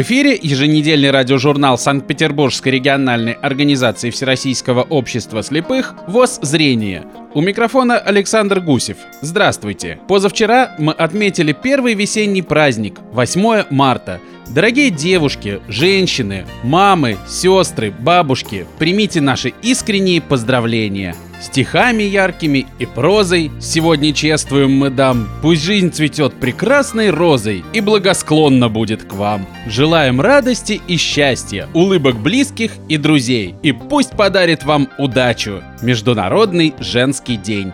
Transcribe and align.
В 0.00 0.02
эфире 0.02 0.34
еженедельный 0.40 1.10
радиожурнал 1.10 1.76
Санкт-Петербургской 1.76 2.72
региональной 2.72 3.34
организации 3.34 4.08
Всероссийского 4.08 4.80
общества 4.80 5.42
слепых 5.42 5.94
ВОЗ 6.06 6.38
«Зрение». 6.40 7.04
У 7.34 7.42
микрофона 7.42 7.98
Александр 7.98 8.60
Гусев. 8.60 8.96
Здравствуйте. 9.20 9.98
Позавчера 10.08 10.74
мы 10.78 10.94
отметили 10.94 11.52
первый 11.52 11.92
весенний 11.92 12.40
праздник, 12.40 12.98
8 13.12 13.64
марта. 13.68 14.20
Дорогие 14.54 14.90
девушки, 14.90 15.60
женщины, 15.68 16.44
мамы, 16.62 17.16
сестры, 17.28 17.90
бабушки, 17.90 18.66
примите 18.78 19.20
наши 19.20 19.54
искренние 19.62 20.20
поздравления– 20.20 21.14
Стихами 21.40 22.02
яркими 22.02 22.66
и 22.78 22.84
прозой 22.84 23.50
сегодня 23.60 24.12
чествуем 24.12 24.72
мы 24.72 24.90
дам. 24.90 25.26
Пусть 25.40 25.62
жизнь 25.62 25.90
цветет 25.90 26.34
прекрасной 26.34 27.10
розой 27.10 27.64
и 27.72 27.80
благосклонно 27.80 28.68
будет 28.68 29.04
к 29.04 29.14
вам. 29.14 29.46
Желаем 29.66 30.20
радости 30.20 30.80
и 30.86 30.96
счастья, 30.98 31.66
улыбок 31.72 32.16
близких 32.16 32.72
и 32.88 32.98
друзей. 32.98 33.54
И 33.62 33.72
пусть 33.72 34.10
подарит 34.10 34.64
вам 34.64 34.88
удачу. 34.98 35.62
Международный 35.80 36.74
женский 36.78 37.36
день. 37.36 37.72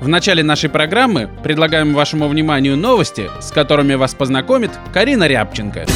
В 0.00 0.08
начале 0.08 0.42
нашей 0.42 0.68
программы 0.68 1.30
предлагаем 1.44 1.94
вашему 1.94 2.26
вниманию 2.26 2.76
новости, 2.76 3.30
с 3.40 3.52
которыми 3.52 3.94
вас 3.94 4.12
познакомит 4.12 4.72
Карина 4.92 5.28
Рябченко. 5.28 5.86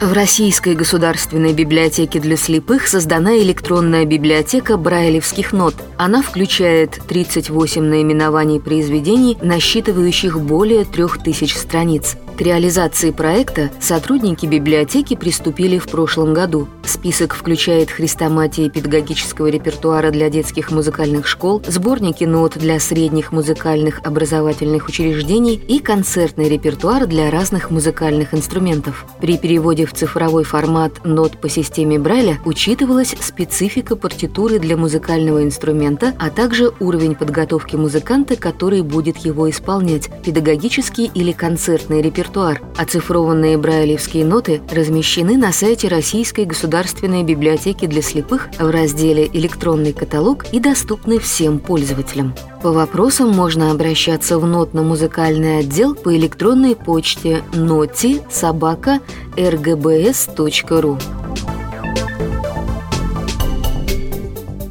В 0.00 0.12
Российской 0.12 0.74
государственной 0.74 1.52
библиотеке 1.52 2.18
для 2.18 2.36
слепых 2.36 2.88
создана 2.88 3.38
электронная 3.38 4.04
библиотека 4.04 4.76
брайлевских 4.76 5.52
нот. 5.52 5.74
Она 5.96 6.20
включает 6.20 7.00
38 7.06 7.80
наименований 7.82 8.60
произведений, 8.60 9.38
насчитывающих 9.40 10.40
более 10.40 10.84
3000 10.84 11.54
страниц. 11.54 12.16
К 12.36 12.40
реализации 12.40 13.12
проекта 13.12 13.70
сотрудники 13.78 14.44
библиотеки 14.44 15.14
приступили 15.14 15.78
в 15.78 15.86
прошлом 15.86 16.34
году. 16.34 16.66
Список 16.84 17.32
включает 17.32 17.92
хрестоматии 17.92 18.68
педагогического 18.68 19.46
репертуара 19.46 20.10
для 20.10 20.28
детских 20.30 20.72
музыкальных 20.72 21.28
школ, 21.28 21.62
сборники 21.64 22.24
нот 22.24 22.58
для 22.58 22.80
средних 22.80 23.30
музыкальных 23.30 24.00
образовательных 24.04 24.88
учреждений 24.88 25.54
и 25.54 25.78
концертный 25.78 26.48
репертуар 26.48 27.06
для 27.06 27.30
разных 27.30 27.70
музыкальных 27.70 28.34
инструментов. 28.34 29.06
При 29.20 29.38
переводе 29.38 29.86
в 29.86 29.92
цифровой 29.92 30.42
формат 30.42 31.04
нот 31.04 31.40
по 31.40 31.48
системе 31.48 32.00
Брайля 32.00 32.40
учитывалась 32.44 33.14
специфика 33.20 33.94
партитуры 33.94 34.58
для 34.58 34.76
музыкального 34.76 35.44
инструмента, 35.44 36.14
а 36.18 36.30
также 36.30 36.72
уровень 36.80 37.14
подготовки 37.14 37.76
музыканта, 37.76 38.34
который 38.34 38.82
будет 38.82 39.18
его 39.18 39.48
исполнять, 39.48 40.10
педагогический 40.24 41.12
или 41.14 41.30
концертный 41.30 42.02
репертуар 42.02 42.23
репертуар. 42.24 42.60
Оцифрованные 42.76 43.58
брайлевские 43.58 44.24
ноты 44.24 44.62
размещены 44.70 45.36
на 45.36 45.52
сайте 45.52 45.88
Российской 45.88 46.44
государственной 46.44 47.22
библиотеки 47.22 47.86
для 47.86 48.02
слепых 48.02 48.48
в 48.58 48.70
разделе 48.70 49.28
«Электронный 49.32 49.92
каталог» 49.92 50.46
и 50.52 50.60
доступны 50.60 51.18
всем 51.18 51.58
пользователям. 51.58 52.34
По 52.62 52.72
вопросам 52.72 53.30
можно 53.30 53.70
обращаться 53.70 54.38
в 54.38 54.46
нотно-музыкальный 54.46 55.58
отдел 55.58 55.94
по 55.94 56.16
электронной 56.16 56.74
почте 56.74 57.42
ноти 57.52 58.22
собака 58.30 59.00
rgbs.ru. 59.36 61.00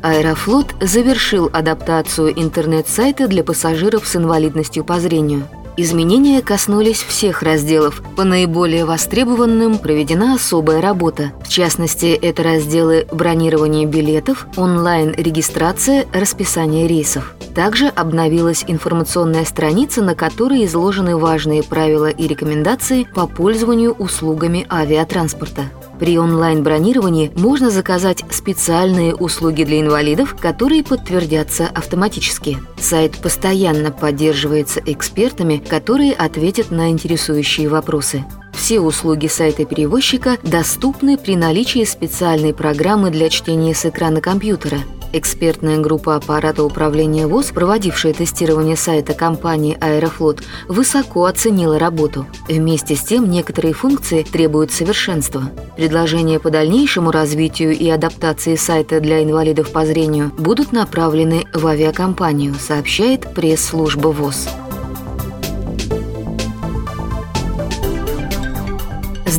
Аэрофлот 0.01 0.75
завершил 0.81 1.49
адаптацию 1.53 2.37
интернет-сайта 2.37 3.27
для 3.27 3.41
пассажиров 3.43 4.05
с 4.05 4.17
инвалидностью 4.17 4.83
по 4.83 4.99
зрению– 4.99 5.47
Изменения 5.75 6.43
коснулись 6.43 7.01
всех 7.01 7.41
разделов. 7.41 8.03
По 8.15 8.23
наиболее 8.23 8.85
востребованным 8.85 9.79
проведена 9.79 10.35
особая 10.35 10.81
работа. 10.81 11.31
В 11.43 11.49
частности, 11.49 12.07
это 12.07 12.43
разделы 12.43 13.07
бронирования 13.11 13.87
билетов, 13.87 14.45
онлайн-регистрация, 14.55 16.05
расписание 16.13 16.87
рейсов. 16.87 17.33
Также 17.55 17.87
обновилась 17.87 18.63
информационная 18.67 19.45
страница, 19.45 20.03
на 20.03 20.13
которой 20.13 20.65
изложены 20.65 21.17
важные 21.17 21.63
правила 21.63 22.09
и 22.09 22.27
рекомендации 22.27 23.07
по 23.15 23.25
пользованию 23.25 23.93
услугами 23.93 24.67
авиатранспорта. 24.69 25.63
При 26.03 26.17
онлайн-бронировании 26.19 27.31
можно 27.33 27.69
заказать 27.69 28.25
специальные 28.29 29.15
услуги 29.15 29.63
для 29.63 29.79
инвалидов, 29.79 30.35
которые 30.37 30.83
подтвердятся 30.83 31.65
автоматически. 31.73 32.57
Сайт 32.77 33.19
постоянно 33.19 33.89
поддерживается 33.89 34.81
экспертами, 34.85 35.63
которые 35.65 36.11
ответят 36.11 36.71
на 36.71 36.89
интересующие 36.89 37.69
вопросы. 37.69 38.25
Все 38.51 38.81
услуги 38.81 39.27
сайта 39.27 39.63
перевозчика 39.63 40.37
доступны 40.43 41.17
при 41.17 41.37
наличии 41.37 41.85
специальной 41.85 42.53
программы 42.53 43.09
для 43.09 43.29
чтения 43.29 43.73
с 43.73 43.85
экрана 43.85 44.19
компьютера. 44.19 44.79
Экспертная 45.15 45.77
группа 45.77 46.15
аппарата 46.15 46.63
управления 46.63 47.27
ВОЗ, 47.27 47.51
проводившая 47.51 48.13
тестирование 48.13 48.75
сайта 48.75 49.13
компании 49.13 49.77
«Аэрофлот», 49.79 50.41
высоко 50.67 51.25
оценила 51.25 51.77
работу. 51.77 52.25
Вместе 52.47 52.95
с 52.95 53.03
тем 53.03 53.29
некоторые 53.29 53.75
функции 53.75 54.23
требуют 54.23 54.71
совершенства. 54.71 55.51
Предложения 55.77 56.39
по 56.39 56.49
дальнейшему 56.49 57.11
развитию 57.11 57.77
и 57.77 57.87
адаптации 57.89 58.55
сайта 58.55 58.99
для 58.99 59.23
инвалидов 59.23 59.71
по 59.71 59.85
зрению 59.85 60.31
будут 60.35 60.71
направлены 60.71 61.45
в 61.53 61.67
авиакомпанию, 61.67 62.55
сообщает 62.55 63.35
пресс-служба 63.35 64.07
ВОЗ. 64.07 64.49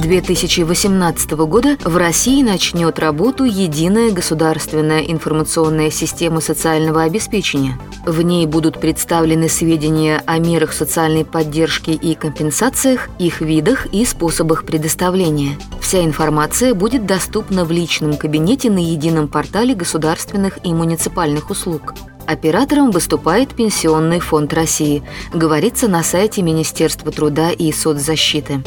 2018 0.04 1.31
года 1.32 1.78
в 1.82 1.97
России 1.97 2.42
начнет 2.42 2.98
работу 2.98 3.44
единая 3.44 4.10
государственная 4.10 5.00
информационная 5.00 5.91
система 5.91 6.42
социального 6.42 7.03
обеспечения. 7.04 7.78
В 8.04 8.20
ней 8.20 8.47
будут 8.47 8.81
представлены 8.81 9.48
сведения 9.48 10.22
о 10.26 10.38
мерах 10.38 10.75
социальной 10.75 11.25
поддержки 11.25 11.91
и 11.91 12.15
компенсациях, 12.15 13.09
их 13.19 13.41
видах 13.41 13.87
и 13.87 14.04
способах 14.04 14.66
предоставления. 14.66 15.56
Вся 15.81 16.04
информация 16.04 16.75
будет 16.75 17.06
доступна 17.06 17.65
в 17.65 17.72
личном 17.72 18.19
кабинете 18.19 18.71
на 18.71 18.78
едином 18.78 19.26
портале 19.26 19.75
государственных 19.75 20.59
и 20.65 20.75
муниципальных 20.75 21.48
услуг. 21.48 21.94
Оператором 22.26 22.91
выступает 22.91 23.54
Пенсионный 23.54 24.21
фонд 24.21 24.53
России, 24.53 25.03
говорится 25.32 25.88
на 25.88 26.03
сайте 26.03 26.42
Министерства 26.42 27.10
труда 27.10 27.50
и 27.50 27.72
соцзащиты. 27.72 28.62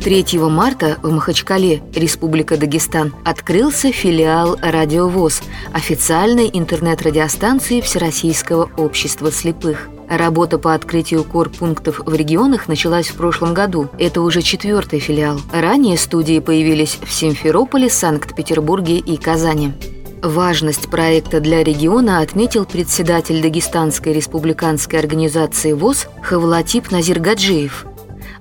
3 0.00 0.38
марта 0.38 0.96
в 1.02 1.10
Махачкале, 1.12 1.82
Республика 1.94 2.56
Дагестан, 2.56 3.14
открылся 3.22 3.92
филиал 3.92 4.56
«Радиовоз»– 4.62 5.42
официальной 5.74 6.48
интернет-радиостанции 6.50 7.82
Всероссийского 7.82 8.70
общества 8.78 9.30
слепых. 9.30 9.90
Работа 10.08 10.58
по 10.58 10.72
открытию 10.72 11.22
корпунктов 11.22 12.00
в 12.00 12.14
регионах 12.14 12.66
началась 12.66 13.08
в 13.08 13.14
прошлом 13.14 13.52
году. 13.52 13.90
Это 13.98 14.22
уже 14.22 14.40
четвертый 14.40 15.00
филиал. 15.00 15.38
Ранее 15.52 15.98
студии 15.98 16.38
появились 16.38 16.98
в 17.04 17.12
Симферополе, 17.12 17.90
Санкт-Петербурге 17.90 18.96
и 18.96 19.18
Казани. 19.18 19.74
Важность 20.22 20.90
проекта 20.90 21.40
для 21.40 21.62
региона 21.62 22.20
отметил 22.20 22.64
председатель 22.64 23.42
Дагестанской 23.42 24.14
республиканской 24.14 24.98
организации 24.98 25.72
ВОЗ 25.72 26.08
Хавлатип 26.22 26.90
Назиргаджиев. 26.90 27.86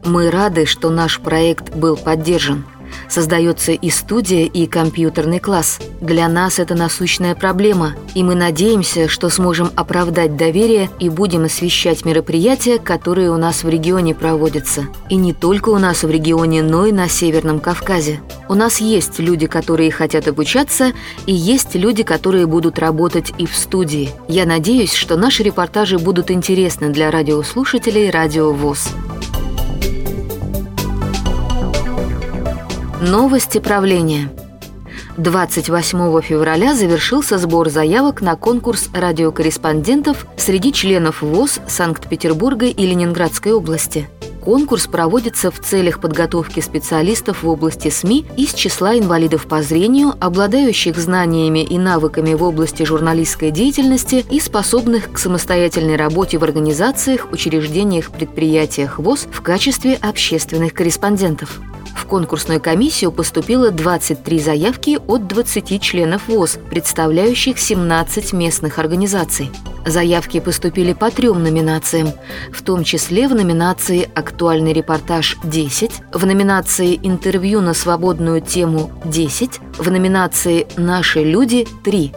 Мы 0.03 0.31
рады, 0.31 0.65
что 0.65 0.89
наш 0.89 1.19
проект 1.19 1.75
был 1.75 1.97
поддержан. 1.97 2.65
Создается 3.07 3.71
и 3.71 3.89
студия, 3.89 4.45
и 4.45 4.65
компьютерный 4.65 5.39
класс. 5.39 5.79
Для 6.01 6.27
нас 6.27 6.59
это 6.59 6.75
насущная 6.75 7.35
проблема, 7.35 7.93
и 8.15 8.23
мы 8.23 8.35
надеемся, 8.35 9.07
что 9.07 9.29
сможем 9.29 9.71
оправдать 9.75 10.35
доверие 10.37 10.89
и 10.99 11.09
будем 11.09 11.43
освещать 11.43 12.05
мероприятия, 12.05 12.79
которые 12.79 13.31
у 13.31 13.37
нас 13.37 13.63
в 13.63 13.69
регионе 13.69 14.15
проводятся. 14.15 14.87
И 15.09 15.15
не 15.15 15.33
только 15.33 15.69
у 15.69 15.77
нас 15.77 16.03
в 16.03 16.09
регионе, 16.09 16.63
но 16.63 16.85
и 16.85 16.91
на 16.91 17.07
Северном 17.07 17.59
Кавказе. 17.59 18.21
У 18.47 18.55
нас 18.55 18.79
есть 18.79 19.19
люди, 19.19 19.47
которые 19.47 19.91
хотят 19.91 20.27
обучаться, 20.27 20.93
и 21.25 21.33
есть 21.33 21.75
люди, 21.75 22.03
которые 22.03 22.47
будут 22.47 22.79
работать 22.79 23.33
и 23.37 23.45
в 23.45 23.55
студии. 23.55 24.09
Я 24.27 24.45
надеюсь, 24.45 24.93
что 24.93 25.15
наши 25.15 25.43
репортажи 25.43 25.99
будут 25.99 26.31
интересны 26.31 26.89
для 26.89 27.11
радиослушателей 27.11 28.09
Радио 28.09 28.51
ВОЗ. 28.51 28.89
Новости 33.01 33.59
правления. 33.59 34.29
28 35.15 36.21
февраля 36.21 36.75
завершился 36.75 37.37
сбор 37.37 37.69
заявок 37.69 38.21
на 38.21 38.35
конкурс 38.35 38.89
радиокорреспондентов 38.93 40.27
среди 40.35 40.73
членов 40.73 41.21
ВОЗ 41.21 41.61
Санкт-Петербурга 41.65 42.65
и 42.65 42.85
Ленинградской 42.85 43.53
области. 43.53 44.09
Конкурс 44.43 44.87
проводится 44.87 45.49
в 45.49 45.59
целях 45.61 46.01
подготовки 46.01 46.59
специалистов 46.59 47.43
в 47.43 47.47
области 47.47 47.89
СМИ 47.89 48.25
из 48.35 48.53
числа 48.53 48.97
инвалидов 48.97 49.47
по 49.47 49.61
зрению, 49.61 50.15
обладающих 50.19 50.97
знаниями 50.97 51.63
и 51.63 51.77
навыками 51.77 52.33
в 52.33 52.43
области 52.43 52.83
журналистской 52.83 53.51
деятельности 53.51 54.25
и 54.29 54.41
способных 54.41 55.13
к 55.13 55.19
самостоятельной 55.19 55.95
работе 55.95 56.37
в 56.37 56.43
организациях, 56.43 57.31
учреждениях, 57.31 58.11
предприятиях 58.11 58.99
ВОЗ 58.99 59.29
в 59.31 59.41
качестве 59.41 59.95
общественных 59.95 60.73
корреспондентов. 60.73 61.61
В 61.99 62.05
конкурсную 62.05 62.61
комиссию 62.61 63.11
поступило 63.11 63.71
23 63.71 64.39
заявки 64.39 64.97
от 65.05 65.27
20 65.27 65.81
членов 65.81 66.29
ВОЗ, 66.29 66.57
представляющих 66.69 67.59
17 67.59 68.31
местных 68.31 68.79
организаций. 68.79 69.51
Заявки 69.85 70.39
поступили 70.39 70.93
по 70.93 71.11
трем 71.11 71.43
номинациям, 71.43 72.13
в 72.53 72.63
том 72.63 72.85
числе 72.85 73.27
в 73.27 73.35
номинации 73.35 74.09
«Актуальный 74.15 74.71
репортаж» 74.71 75.37
10, 75.43 75.91
в 76.13 76.25
номинации 76.25 76.97
«Интервью 77.03 77.59
на 77.59 77.73
свободную 77.73 78.39
тему» 78.39 78.91
10, 79.03 79.59
в 79.77 79.91
номинации 79.91 80.67
«Наши 80.77 81.21
люди» 81.21 81.67
3. 81.83 82.13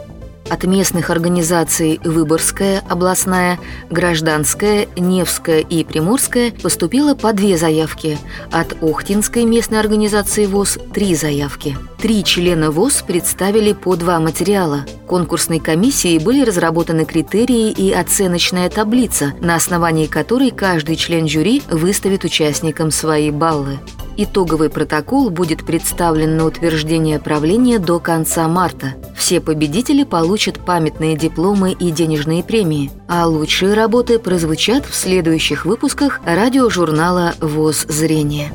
От 0.49 0.65
местных 0.65 1.09
организаций 1.09 1.99
Выборгская, 2.03 2.83
областная, 2.89 3.59
Гражданская, 3.89 4.87
Невская 4.97 5.59
и 5.59 5.83
Приморская 5.83 6.51
поступило 6.51 7.15
по 7.15 7.33
две 7.33 7.57
заявки. 7.57 8.17
От 8.51 8.81
Охтинской 8.83 9.45
местной 9.45 9.79
организации 9.79 10.45
ВОЗ– 10.45 10.77
три 10.93 11.15
заявки. 11.15 11.77
Три 12.03 12.21
члена 12.25 12.69
ВОЗ 12.69 13.01
представили 13.07 13.71
по 13.71 13.95
два 13.95 14.19
материала. 14.19 14.85
Конкурсной 15.07 15.59
комиссией 15.59 16.19
были 16.19 16.43
разработаны 16.43 17.05
критерии 17.05 17.71
и 17.71 17.93
оценочная 17.93 18.69
таблица, 18.69 19.31
на 19.39 19.55
основании 19.55 20.07
которой 20.07 20.51
каждый 20.51 20.97
член 20.97 21.29
жюри 21.29 21.61
выставит 21.69 22.25
участникам 22.25 22.91
свои 22.91 23.31
баллы. 23.31 23.79
Итоговый 24.17 24.69
протокол 24.69 25.29
будет 25.29 25.65
представлен 25.65 26.35
на 26.35 26.43
утверждение 26.45 27.19
правления 27.19 27.79
до 27.79 28.01
конца 28.01 28.49
марта. 28.49 28.95
Все 29.15 29.39
победители 29.39 30.03
получат 30.03 30.59
памятные 30.59 31.15
дипломы 31.15 31.71
и 31.71 31.89
денежные 31.89 32.43
премии, 32.43 32.91
а 33.07 33.27
лучшие 33.27 33.75
работы 33.75 34.19
прозвучат 34.19 34.85
в 34.85 34.93
следующих 34.93 35.63
выпусках 35.63 36.19
радиожурнала 36.25 37.33
«ВОЗ 37.39 37.85
Зрение». 37.87 38.51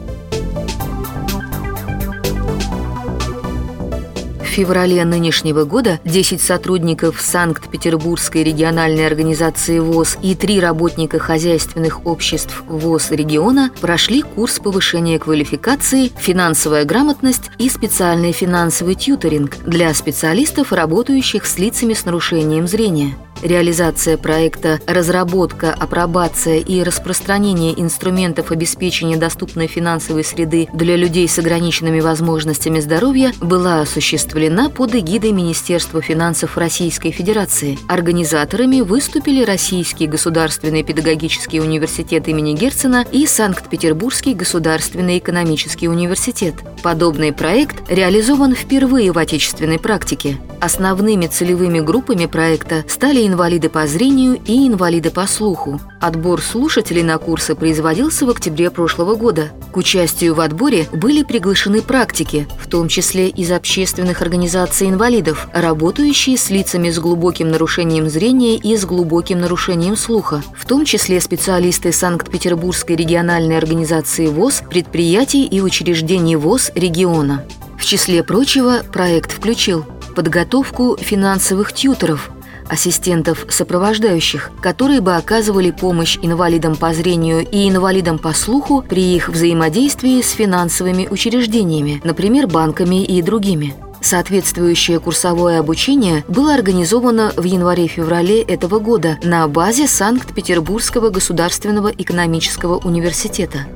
Феврале 4.59 5.05
нынешнего 5.05 5.63
года 5.63 6.01
10 6.05 6.43
сотрудников 6.43 7.21
Санкт-Петербургской 7.21 8.43
региональной 8.43 9.07
организации 9.07 9.79
ВОЗ 9.79 10.19
и 10.21 10.35
три 10.35 10.59
работника 10.59 11.21
хозяйственных 11.21 12.05
обществ 12.07 12.65
ВОЗ 12.67 13.13
региона 13.13 13.71
прошли 13.81 14.23
курс 14.23 14.59
повышения 14.59 15.21
квалификации, 15.21 16.11
финансовая 16.19 16.85
грамотность 16.85 17.53
и 17.59 17.69
специальный 17.69 18.33
финансовый 18.33 18.97
тьюторинг 18.97 19.59
для 19.59 19.95
специалистов, 19.95 20.73
работающих 20.73 21.47
с 21.47 21.57
лицами 21.57 21.95
с 21.95 22.05
нарушением 22.05 22.67
зрения. 22.67 23.15
Реализация 23.43 24.17
проекта 24.17 24.81
«Разработка, 24.87 25.73
апробация 25.73 26.57
и 26.57 26.83
распространение 26.83 27.81
инструментов 27.81 28.51
обеспечения 28.51 29.17
доступной 29.17 29.69
финансовой 29.69 30.25
среды 30.25 30.69
для 30.73 30.97
людей 30.97 31.29
с 31.29 31.39
ограниченными 31.39 32.01
возможностями 32.01 32.81
здоровья» 32.81 33.33
была 33.41 33.81
осуществлена 33.81 34.71
под 34.71 34.97
эгидой 34.97 35.31
Министерства 35.31 36.03
финансов 36.03 36.57
Российской 36.57 37.13
Федерации. 37.13 37.79
Организаторами 37.89 38.81
выступили 38.81 39.45
Российский 39.45 40.09
государственный 40.09 40.83
педагогический 40.83 41.61
университет 41.61 42.27
имени 42.27 42.55
Герцена 42.55 43.07
и 43.13 43.25
Санкт-Петербургский 43.25 44.35
государственный 44.35 45.19
экономический 45.19 45.89
университет. 45.89 46.55
Подобный 46.83 47.33
проект 47.33 47.89
реализован 47.89 48.57
впервые 48.57 49.13
в 49.13 49.19
отечественной 49.19 49.79
практике. 49.79 50.39
Основными 50.61 51.29
целевыми 51.29 51.79
группами 51.79 52.27
проекта 52.27 52.85
стали 52.89 53.28
инвалиды 53.29 53.69
по 53.69 53.87
зрению 53.87 54.41
и 54.45 54.67
инвалиды 54.67 55.11
по 55.11 55.27
слуху. 55.27 55.81
Отбор 56.01 56.41
слушателей 56.43 57.03
на 57.03 57.19
курсы 57.19 57.55
производился 57.55 58.27
в 58.27 58.31
октябре 58.31 58.71
прошлого 58.71 59.15
года. 59.15 59.51
К 59.73 59.77
участию 59.77 60.35
в 60.35 60.41
отборе 60.41 60.89
были 60.93 61.23
приглашены 61.23 61.83
практики, 61.83 62.49
в 62.61 62.69
том 62.69 62.89
числе 62.89 63.29
из 63.29 63.53
общественных 63.53 64.23
организаций 64.23 64.89
инвалидов, 64.89 65.49
работающие 65.53 66.37
с 66.37 66.51
лицами 66.51 66.91
с 66.91 66.99
глубоким 66.99 67.51
нарушением 67.51 68.09
зрения 68.09 68.57
и 68.57 68.77
с 68.77 68.85
глубоким 68.85 69.41
нарушением 69.41 69.97
слуха, 69.97 70.43
в 70.57 70.67
том 70.67 70.85
числе 70.85 71.21
специалисты 71.21 71.93
Санкт-Петербургской 71.93 72.97
региональной 72.97 73.59
организации 73.59 74.27
ВОЗ, 74.27 74.63
предприятий 74.69 75.47
и 75.47 75.61
учреждений 75.61 76.37
ВОЗ 76.37 76.73
региона. 76.75 77.45
В 77.79 77.85
числе 77.85 78.25
прочего, 78.25 78.83
проект 78.93 79.33
включил 79.33 79.85
подготовку 80.17 80.97
финансовых 81.01 81.73
тьюторов– 81.73 82.31
ассистентов 82.69 83.47
сопровождающих, 83.49 84.51
которые 84.61 85.01
бы 85.01 85.17
оказывали 85.17 85.71
помощь 85.71 86.19
инвалидам 86.23 86.77
по 86.77 86.93
зрению 86.93 87.47
и 87.51 87.69
инвалидам 87.69 88.19
по 88.19 88.33
слуху 88.33 88.85
при 88.89 89.15
их 89.15 89.29
взаимодействии 89.29 90.21
с 90.21 90.31
финансовыми 90.31 91.09
учреждениями, 91.11 92.01
например, 92.05 92.47
банками 92.47 93.05
и 93.05 93.23
другими. 93.23 93.75
Соответствующее 94.01 95.01
курсовое 95.01 95.59
обучение 95.59 96.25
было 96.29 96.55
организовано 96.55 97.33
в 97.37 97.43
январе-феврале 97.43 98.43
этого 98.43 98.79
года 98.79 99.19
на 99.23 99.47
базе 99.49 99.89
Санкт-Петербургского 99.89 101.11
государственного 101.11 101.89
экономического 101.89 102.79
университета. 102.79 103.67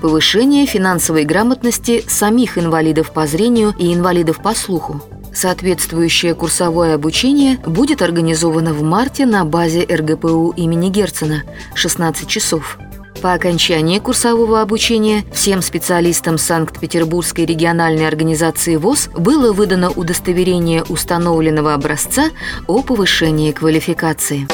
Повышение 0.00 0.64
финансовой 0.64 1.24
грамотности 1.24 2.04
самих 2.08 2.56
инвалидов 2.56 3.12
по 3.12 3.26
зрению 3.26 3.74
и 3.78 3.92
инвалидов 3.92 4.40
по 4.42 4.54
слуху– 4.54 5.02
Соответствующее 5.32 6.34
курсовое 6.34 6.94
обучение 6.94 7.58
будет 7.58 8.02
организовано 8.02 8.72
в 8.72 8.82
марте 8.82 9.26
на 9.26 9.44
базе 9.44 9.84
РГПУ 9.84 10.54
имени 10.56 10.88
Герцена 10.88 11.44
16 11.74 12.26
часов. 12.26 12.78
По 13.22 13.32
окончании 13.32 13.98
курсового 13.98 14.62
обучения 14.62 15.24
всем 15.32 15.60
специалистам 15.60 16.38
Санкт-Петербургской 16.38 17.46
региональной 17.46 18.06
организации 18.06 18.76
ВОЗ 18.76 19.08
было 19.16 19.52
выдано 19.52 19.90
удостоверение 19.90 20.84
установленного 20.84 21.74
образца 21.74 22.30
о 22.68 22.82
повышении 22.82 23.50
квалификации. 23.50 24.46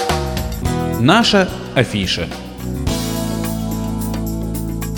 Наша 0.98 1.50
афиша– 1.74 2.28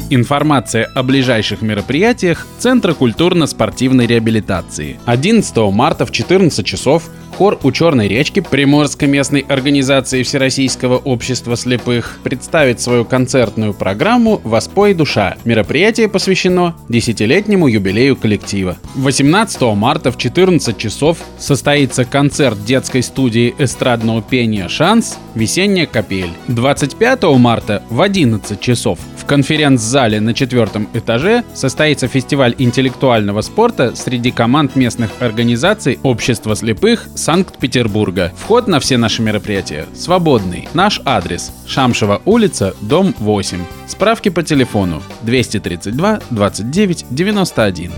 Информация 0.08 0.84
о 0.94 1.02
ближайших 1.02 1.62
мероприятиях 1.62 2.46
Центра 2.60 2.94
культурно-спортивной 2.94 4.06
реабилитации. 4.06 5.00
11 5.04 5.56
марта 5.72 6.06
в 6.06 6.12
14 6.12 6.64
часов 6.64 7.10
Хор 7.36 7.58
у 7.62 7.70
Черной 7.70 8.08
речки 8.08 8.40
Приморской 8.40 9.08
местной 9.08 9.40
организации 9.40 10.22
Всероссийского 10.22 10.96
общества 10.96 11.54
слепых 11.54 12.18
представит 12.22 12.80
свою 12.80 13.04
концертную 13.04 13.74
программу 13.74 14.40
«Воспой 14.42 14.94
душа». 14.94 15.36
Мероприятие 15.44 16.08
посвящено 16.08 16.74
десятилетнему 16.88 17.68
юбилею 17.68 18.16
коллектива. 18.16 18.78
18 18.94 19.60
марта 19.74 20.12
в 20.12 20.16
14 20.16 20.78
часов 20.78 21.18
состоится 21.38 22.06
концерт 22.06 22.64
детской 22.64 23.02
студии 23.02 23.54
эстрадного 23.58 24.22
пения 24.22 24.68
«Шанс. 24.68 25.18
Весенняя 25.34 25.84
капель». 25.84 26.30
25 26.48 27.22
марта 27.36 27.82
в 27.90 28.00
11 28.00 28.58
часов 28.58 28.98
в 29.18 29.26
конференц-зале 29.26 30.20
на 30.20 30.32
четвертом 30.32 30.88
этаже 30.94 31.42
состоится 31.52 32.06
фестиваль 32.06 32.54
интеллектуального 32.58 33.40
спорта 33.40 33.94
среди 33.96 34.30
команд 34.30 34.76
местных 34.76 35.10
организаций 35.20 35.98
Общества 36.02 36.54
слепых 36.54 37.08
Санкт-Петербурга. 37.26 38.32
Вход 38.36 38.68
на 38.68 38.78
все 38.78 38.96
наши 38.96 39.20
мероприятия 39.20 39.86
свободный. 39.96 40.68
Наш 40.74 41.00
адрес– 41.04 41.50
Шамшева 41.66 42.22
улица, 42.24 42.76
дом 42.80 43.16
8. 43.18 43.64
Справки 43.88 44.28
по 44.28 44.44
телефону 44.44 45.02
232 45.22 46.20
29 46.30 47.06
91. 47.10 47.92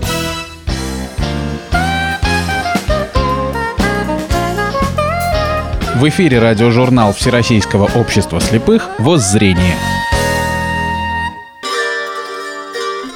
В 5.95 6.09
эфире 6.09 6.39
радиожурнал 6.39 7.13
Всероссийского 7.13 7.87
общества 7.93 8.41
слепых 8.41 8.89
«Воззрение». 8.97 9.75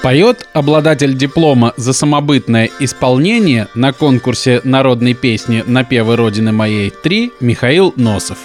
Поет 0.03 0.50
обладатель 0.51 1.13
диплома 1.13 1.74
за 1.77 1.93
самобытное 1.93 2.69
исполнение 2.81 3.69
на 3.74 3.93
конкурсе 3.93 4.60
народной 4.65 5.13
песни 5.13 5.63
«Напевы 5.65 6.17
Родины 6.17 6.51
моей 6.51 6.89
3» 6.89 7.31
Михаил 7.39 7.93
Носов. 7.95 8.38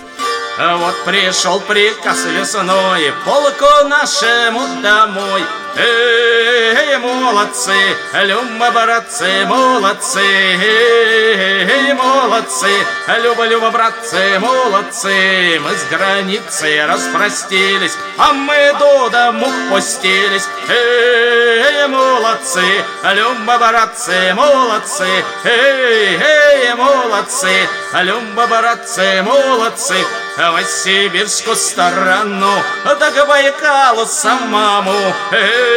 Вот 0.57 0.95
пришел 1.05 1.59
приказ 1.59 2.27
весной 2.27 3.12
полку 3.25 3.88
нашему 3.88 4.61
домой 4.85 5.43
Эй, 5.80 6.97
молодцы, 6.99 7.73
Люба, 8.25 8.70
братцы, 8.73 9.47
молодцы, 9.47 10.20
эй, 10.20 11.92
молодцы, 11.92 12.68
Люба, 13.23 13.47
Люба, 13.47 13.70
братцы, 13.70 14.40
молодцы. 14.40 15.61
Мы 15.62 15.70
с 15.76 15.85
границей 15.85 16.85
распростились, 16.85 17.97
а 18.16 18.32
мы 18.32 18.75
до 18.78 19.08
дому 19.11 19.47
пустились. 19.70 20.49
Эй, 20.68 21.87
молодцы, 21.87 22.85
Люба, 23.14 23.58
братцы, 23.58 24.35
молодцы, 24.35 25.06
эй, 25.44 26.18
эй, 26.20 26.75
молодцы, 26.75 27.68
Люба, 27.92 28.47
братцы, 28.49 29.23
молодцы. 29.23 30.04
В 30.38 30.64
сибирскую 30.64 31.56
сторону, 31.56 32.62
да 32.85 33.11
к 33.11 33.26
Байкалу 33.26 34.06
самому. 34.06 34.94
Эй, 35.32 35.68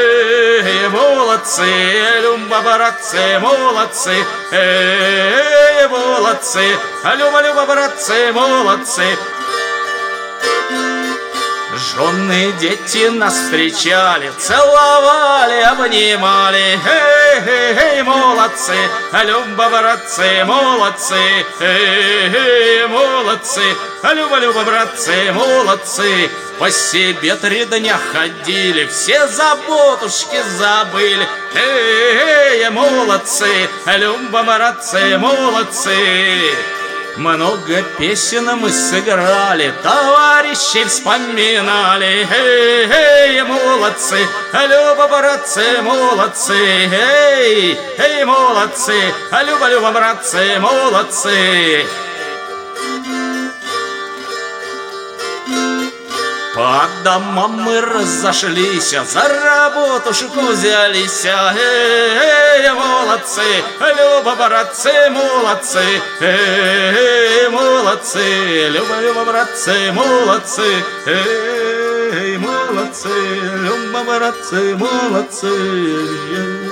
молодцы, 0.90 2.22
Люба, 2.22 2.62
братцы, 2.62 3.40
молодцы, 3.40 4.26
эй, 4.52 5.88
молодцы, 5.88 6.78
Люба, 7.18 7.42
Люба, 7.42 7.66
братцы, 7.66 8.32
молодцы. 8.34 9.18
Жены, 11.82 12.54
дети 12.60 13.10
нас 13.10 13.34
встречали, 13.34 14.32
целовали, 14.38 15.62
обнимали. 15.62 16.80
Эй, 16.86 17.42
эй, 17.44 17.76
эй, 17.76 18.04
молодцы, 18.04 18.76
Люба, 19.12 19.68
братцы, 19.70 20.46
молодцы, 20.46 21.16
эй, 21.60 22.32
эй, 22.34 22.88
молодцы, 22.88 23.64
Люба, 24.04 24.38
Люба, 24.38 24.64
братцы, 24.64 25.32
молодцы. 25.34 26.30
По 26.60 26.70
себе 26.70 27.36
три 27.38 27.66
дня 27.66 27.98
ходили, 28.12 28.86
все 28.86 29.28
заботушки 29.28 30.40
забыли. 30.58 31.28
Эй, 31.56 32.62
эй, 32.62 32.70
молодцы, 32.70 33.70
Люба, 33.88 34.44
братцы, 34.44 35.18
молодцы. 35.18 36.81
Много 37.18 37.84
песен 37.98 38.46
мы 38.58 38.72
сыграли, 38.72 39.74
товарищей 39.84 40.86
вспоминали. 40.86 42.28
Эй, 42.32 42.88
эй, 42.90 43.44
молодцы, 43.44 44.26
Люба, 44.54 45.08
братцы, 45.08 45.82
молодцы. 45.82 46.54
Эй, 46.56 47.78
эй, 47.98 48.24
молодцы, 48.24 49.14
Люба, 49.46 49.70
Люба, 49.70 49.92
братцы, 49.92 50.60
молодцы. 50.60 51.86
По 56.62 56.88
домам 57.04 57.54
мы 57.54 57.82
разошлись, 57.82 58.92
за 58.92 59.28
работушку 59.28 60.42
взялись. 60.42 61.26
Эй, 61.26 62.72
молодцы, 62.72 63.64
Люба, 63.80 64.36
братцы, 64.36 65.10
молодцы. 65.10 65.84
Эй, 66.20 67.50
молодцы, 67.50 68.70
Люба, 68.70 69.02
Люба, 69.02 69.26
братцы, 69.26 69.92
молодцы. 69.92 70.86
Эй, 71.08 72.38
молодцы, 72.38 73.10
Люба, 73.10 74.04
братцы, 74.04 74.76
молодцы. 74.78 76.71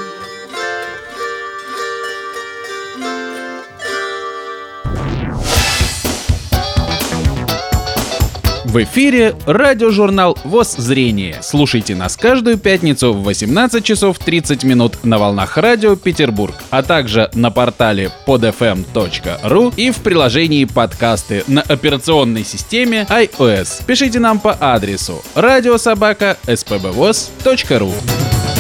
В 8.70 8.84
эфире 8.84 9.36
радиожурнал 9.48 10.38
ВОЗ 10.44 10.76
«Зрение». 10.78 11.40
Слушайте 11.42 11.96
нас 11.96 12.16
каждую 12.16 12.60
пятницу 12.60 13.14
в 13.14 13.24
18 13.24 13.84
часов 13.84 14.20
30 14.20 14.64
минут 14.64 15.04
на 15.04 15.18
волнах 15.18 15.58
радио 15.58 15.96
Петербург, 15.96 16.54
а 16.70 16.84
также 16.84 17.32
на 17.34 17.50
портале 17.50 18.12
podfm.ru 18.28 19.74
и 19.76 19.90
в 19.90 19.98
приложении 19.98 20.66
подкасты 20.66 21.44
на 21.48 21.62
операционной 21.62 22.44
системе 22.44 23.08
iOS. 23.10 23.86
Пишите 23.88 24.20
нам 24.20 24.40
по 24.40 24.54
адресу 24.54 25.24
радиособака 25.34 26.38
spbvoz.ru 26.46 28.59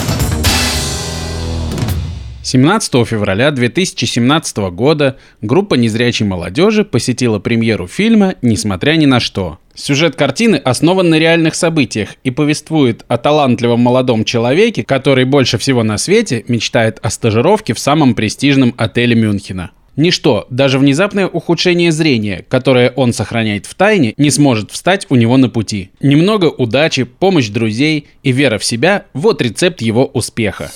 17 2.52 3.08
февраля 3.08 3.52
2017 3.52 4.58
года 4.72 5.18
группа 5.40 5.76
незрячей 5.76 6.26
молодежи 6.26 6.84
посетила 6.84 7.38
премьеру 7.38 7.86
фильма 7.86 8.38
«Несмотря 8.42 8.94
ни 8.94 9.06
на 9.06 9.20
что». 9.20 9.60
Сюжет 9.76 10.16
картины 10.16 10.56
основан 10.56 11.12
на 11.12 11.20
реальных 11.20 11.54
событиях 11.54 12.16
и 12.24 12.32
повествует 12.32 13.06
о 13.08 13.20
талантливом 13.20 13.82
молодом 13.82 14.26
человеке, 14.26 14.84
который 14.84 15.26
больше 15.26 15.60
всего 15.60 15.84
на 15.84 16.00
свете 16.00 16.44
мечтает 16.48 16.98
о 17.04 17.12
стажировке 17.12 17.76
в 17.76 17.80
самом 17.80 18.16
престижном 18.16 18.74
отеле 18.78 19.16
Мюнхена. 19.16 19.70
Ничто, 19.96 20.48
даже 20.50 20.80
внезапное 20.80 21.28
ухудшение 21.28 21.92
зрения, 21.92 22.44
которое 22.50 22.90
он 22.96 23.14
сохраняет 23.14 23.68
в 23.68 23.76
тайне, 23.76 24.16
не 24.18 24.32
сможет 24.32 24.72
встать 24.72 25.06
у 25.10 25.16
него 25.16 25.38
на 25.38 25.50
пути. 25.50 25.92
Немного 26.02 26.46
удачи, 26.46 27.04
помощь 27.04 27.50
друзей 27.50 28.08
и 28.24 28.32
вера 28.32 28.58
в 28.58 28.66
себя– 28.66 29.06
вот 29.14 29.40
рецепт 29.40 29.84
его 29.84 30.06
успеха. 30.06 30.72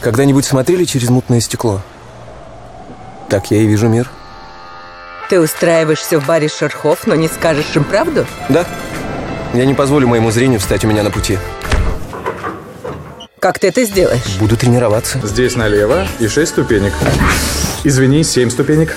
Когда-нибудь 0.00 0.44
смотрели 0.44 0.84
через 0.84 1.08
мутное 1.08 1.40
стекло? 1.40 1.82
Так 3.28 3.50
я 3.50 3.58
и 3.58 3.66
вижу 3.66 3.88
мир. 3.88 4.10
Ты 5.28 5.40
устраиваешься 5.40 6.20
в 6.20 6.26
баре 6.26 6.48
Шерхов, 6.48 7.06
но 7.06 7.14
не 7.14 7.28
скажешь 7.28 7.74
им 7.74 7.84
правду? 7.84 8.26
Да. 8.48 8.64
Я 9.54 9.64
не 9.64 9.74
позволю 9.74 10.06
моему 10.06 10.30
зрению 10.30 10.60
встать 10.60 10.84
у 10.84 10.88
меня 10.88 11.02
на 11.02 11.10
пути. 11.10 11.38
Как 13.40 13.58
ты 13.58 13.68
это 13.68 13.84
сделаешь? 13.84 14.36
Буду 14.38 14.56
тренироваться. 14.56 15.20
Здесь 15.22 15.56
налево 15.56 16.06
и 16.18 16.28
6 16.28 16.50
ступенек. 16.50 16.92
Извини, 17.84 18.22
7 18.22 18.50
ступенек. 18.50 18.96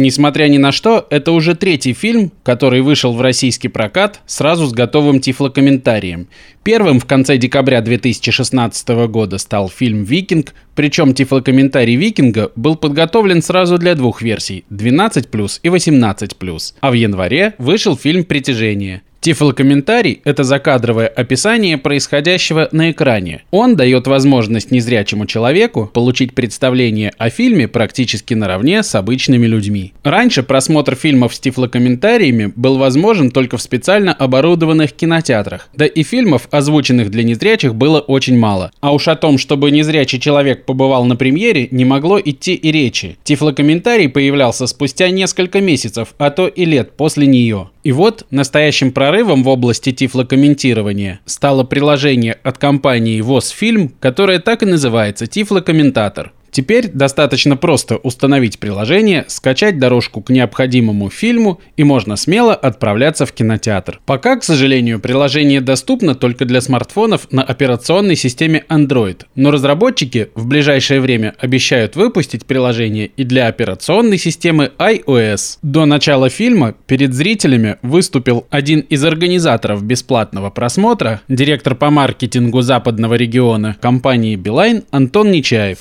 Несмотря 0.00 0.46
ни 0.48 0.56
на 0.56 0.72
что, 0.72 1.06
это 1.10 1.30
уже 1.30 1.54
третий 1.54 1.92
фильм, 1.92 2.32
который 2.42 2.80
вышел 2.80 3.12
в 3.12 3.20
российский 3.20 3.68
прокат 3.68 4.20
сразу 4.24 4.64
с 4.64 4.72
готовым 4.72 5.20
тифлокомментарием. 5.20 6.28
Первым 6.62 7.00
в 7.00 7.04
конце 7.04 7.36
декабря 7.36 7.82
2016 7.82 8.88
года 9.08 9.36
стал 9.36 9.68
фильм 9.68 10.04
«Викинг», 10.04 10.54
причем 10.74 11.12
тифлокомментарий 11.12 11.96
«Викинга» 11.96 12.50
был 12.56 12.76
подготовлен 12.76 13.42
сразу 13.42 13.76
для 13.76 13.94
двух 13.94 14.22
версий– 14.22 14.64
12+, 14.70 15.60
и 15.62 15.68
18+. 15.68 16.74
А 16.80 16.90
в 16.90 16.94
январе 16.94 17.52
вышел 17.58 17.94
фильм 17.94 18.24
«Притяжение». 18.24 19.02
Тифлокомментарий– 19.20 20.22
это 20.24 20.44
закадровое 20.44 21.06
описание 21.06 21.76
происходящего 21.76 22.70
на 22.72 22.90
экране. 22.90 23.42
Он 23.50 23.76
дает 23.76 24.06
возможность 24.06 24.70
незрячему 24.70 25.26
человеку 25.26 25.90
получить 25.92 26.32
представление 26.32 27.12
о 27.18 27.28
фильме 27.28 27.68
практически 27.68 28.32
наравне 28.32 28.82
с 28.82 28.94
обычными 28.94 29.46
людьми. 29.46 29.92
Раньше 30.04 30.42
просмотр 30.42 30.94
фильмов 30.94 31.34
с 31.34 31.38
тифлокомментариями 31.38 32.50
был 32.56 32.78
возможен 32.78 33.30
только 33.30 33.58
в 33.58 33.62
специально 33.62 34.14
оборудованных 34.14 34.94
кинотеатрах, 34.94 35.68
да 35.74 35.84
и 35.84 36.02
фильмов, 36.02 36.48
озвученных 36.50 37.10
для 37.10 37.22
незрячих, 37.22 37.74
было 37.74 38.00
очень 38.00 38.38
мало. 38.38 38.72
А 38.80 38.94
уж 38.94 39.06
о 39.06 39.16
том, 39.16 39.36
чтобы 39.36 39.70
незрячий 39.70 40.18
человек 40.18 40.64
побывал 40.64 41.04
на 41.04 41.16
премьере, 41.16 41.68
не 41.70 41.84
могло 41.84 42.18
идти 42.18 42.54
и 42.54 42.72
речи. 42.72 43.18
Тифлокомментарий 43.24 44.08
появлялся 44.08 44.66
спустя 44.66 45.10
несколько 45.10 45.60
месяцев, 45.60 46.14
а 46.16 46.30
то 46.30 46.48
и 46.48 46.64
лет 46.64 46.92
после 46.96 47.26
нее. 47.26 47.68
И 47.82 47.92
вот 47.92 48.26
настоящим 48.30 48.92
прорывом 49.10 49.42
в 49.42 49.48
области 49.48 49.90
тифлокомментирования 49.90 51.18
стало 51.24 51.64
приложение 51.64 52.34
от 52.44 52.58
компании 52.58 53.20
ВОЗ-фильм, 53.20 53.88
которое 53.98 54.38
так 54.38 54.62
и 54.62 54.66
называется 54.66 55.26
«Тифлокомментатор». 55.26 56.32
Теперь 56.50 56.88
достаточно 56.88 57.56
просто 57.56 57.96
установить 57.96 58.58
приложение, 58.58 59.24
скачать 59.28 59.78
дорожку 59.78 60.20
к 60.20 60.30
необходимому 60.30 61.10
фильму 61.10 61.60
и 61.76 61.84
можно 61.84 62.16
смело 62.16 62.54
отправляться 62.54 63.26
в 63.26 63.32
кинотеатр. 63.32 64.00
Пока, 64.06 64.36
к 64.36 64.44
сожалению, 64.44 65.00
приложение 65.00 65.60
доступно 65.60 66.14
только 66.14 66.44
для 66.44 66.60
смартфонов 66.60 67.28
на 67.30 67.42
операционной 67.42 68.16
системе 68.16 68.64
Android, 68.68 69.22
но 69.34 69.50
разработчики 69.50 70.30
в 70.34 70.46
ближайшее 70.46 71.00
время 71.00 71.34
обещают 71.38 71.96
выпустить 71.96 72.46
приложение 72.46 73.06
и 73.06 73.24
для 73.24 73.46
операционной 73.46 74.18
системы 74.18 74.72
iOS. 74.78 75.58
До 75.62 75.84
начала 75.86 76.28
фильма 76.28 76.74
перед 76.86 77.14
зрителями 77.14 77.76
выступил 77.82 78.46
один 78.50 78.80
из 78.80 79.04
организаторов 79.04 79.84
бесплатного 79.84 80.50
просмотра, 80.50 81.20
директор 81.28 81.74
по 81.74 81.90
маркетингу 81.90 82.62
западного 82.62 83.14
региона 83.14 83.76
компании 83.80 84.36
Beeline 84.36 84.84
Антон 84.90 85.30
Нечаев. 85.30 85.78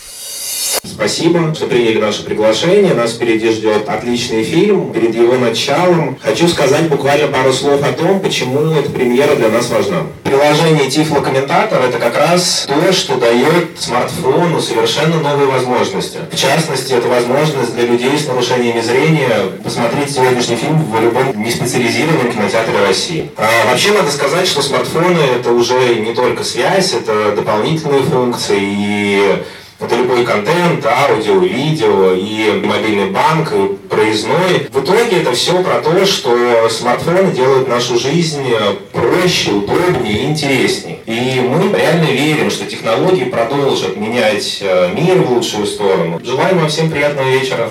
Спасибо, 0.83 1.53
что 1.55 1.67
приняли 1.67 1.97
наше 1.97 2.23
приглашение. 2.23 2.93
Нас 2.93 3.13
впереди 3.13 3.49
ждет 3.51 3.87
отличный 3.89 4.43
фильм. 4.43 4.93
Перед 4.93 5.13
его 5.15 5.37
началом 5.37 6.17
хочу 6.21 6.47
сказать 6.47 6.87
буквально 6.87 7.27
пару 7.27 7.51
слов 7.51 7.81
о 7.83 7.91
том, 7.91 8.19
почему 8.19 8.71
эта 8.71 8.89
премьера 8.89 9.35
для 9.35 9.49
нас 9.49 9.69
важна. 9.69 10.03
Приложение 10.23 10.89
Тифло 10.89 11.21
Комментатор 11.21 11.81
это 11.81 11.99
как 11.99 12.15
раз 12.15 12.67
то, 12.67 12.93
что 12.93 13.15
дает 13.15 13.79
смартфону 13.79 14.61
совершенно 14.61 15.19
новые 15.19 15.47
возможности. 15.47 16.19
В 16.31 16.35
частности, 16.35 16.93
это 16.93 17.07
возможность 17.07 17.75
для 17.75 17.85
людей 17.85 18.17
с 18.17 18.27
нарушениями 18.27 18.81
зрения 18.81 19.29
посмотреть 19.63 20.11
сегодняшний 20.11 20.55
фильм 20.55 20.83
в 20.83 21.01
любом 21.01 21.43
неспециализированном 21.43 22.31
кинотеатре 22.31 22.79
России. 22.85 23.31
А 23.37 23.49
вообще 23.69 23.91
надо 23.91 24.11
сказать, 24.11 24.47
что 24.47 24.61
смартфоны 24.61 25.19
это 25.39 25.51
уже 25.51 25.95
не 25.95 26.13
только 26.13 26.43
связь, 26.43 26.93
это 26.93 27.33
дополнительные 27.35 28.03
функции 28.03 28.59
и 28.59 29.43
это 29.79 29.95
любой 29.95 30.25
контент, 30.25 30.85
аудио, 30.85 31.39
видео, 31.39 32.13
и 32.13 32.61
мобильный 32.65 33.11
банк, 33.11 33.53
и 33.53 33.87
проездной. 33.87 34.67
В 34.71 34.83
итоге 34.83 35.21
это 35.21 35.31
все 35.33 35.61
про 35.63 35.79
то, 35.81 36.05
что 36.05 36.67
смартфоны 36.69 37.31
делают 37.31 37.67
нашу 37.67 37.97
жизнь 37.97 38.43
проще, 38.91 39.51
удобнее 39.51 40.23
и 40.23 40.25
интереснее. 40.25 40.99
И 41.05 41.41
мы 41.41 41.77
реально 41.77 42.11
верим, 42.11 42.49
что 42.49 42.65
технологии 42.65 43.25
продолжат 43.25 43.97
менять 43.97 44.59
э, 44.61 44.93
мир 44.93 45.21
в 45.21 45.31
лучшую 45.31 45.65
сторону. 45.65 46.21
Желаем 46.23 46.59
вам 46.59 46.69
всем 46.69 46.89
приятного 46.89 47.29
вечера. 47.29 47.69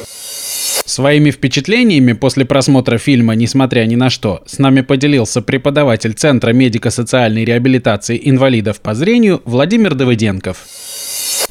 Своими 0.84 1.30
впечатлениями 1.30 2.14
после 2.14 2.44
просмотра 2.44 2.98
фильма 2.98 3.34
«Несмотря 3.34 3.84
ни 3.84 3.94
на 3.94 4.08
что» 4.08 4.42
с 4.46 4.58
нами 4.58 4.80
поделился 4.80 5.42
преподаватель 5.42 6.14
Центра 6.14 6.52
медико-социальной 6.52 7.44
реабилитации 7.44 8.18
инвалидов 8.24 8.80
по 8.80 8.94
зрению 8.94 9.42
Владимир 9.44 9.94
Давыденков. 9.94 10.56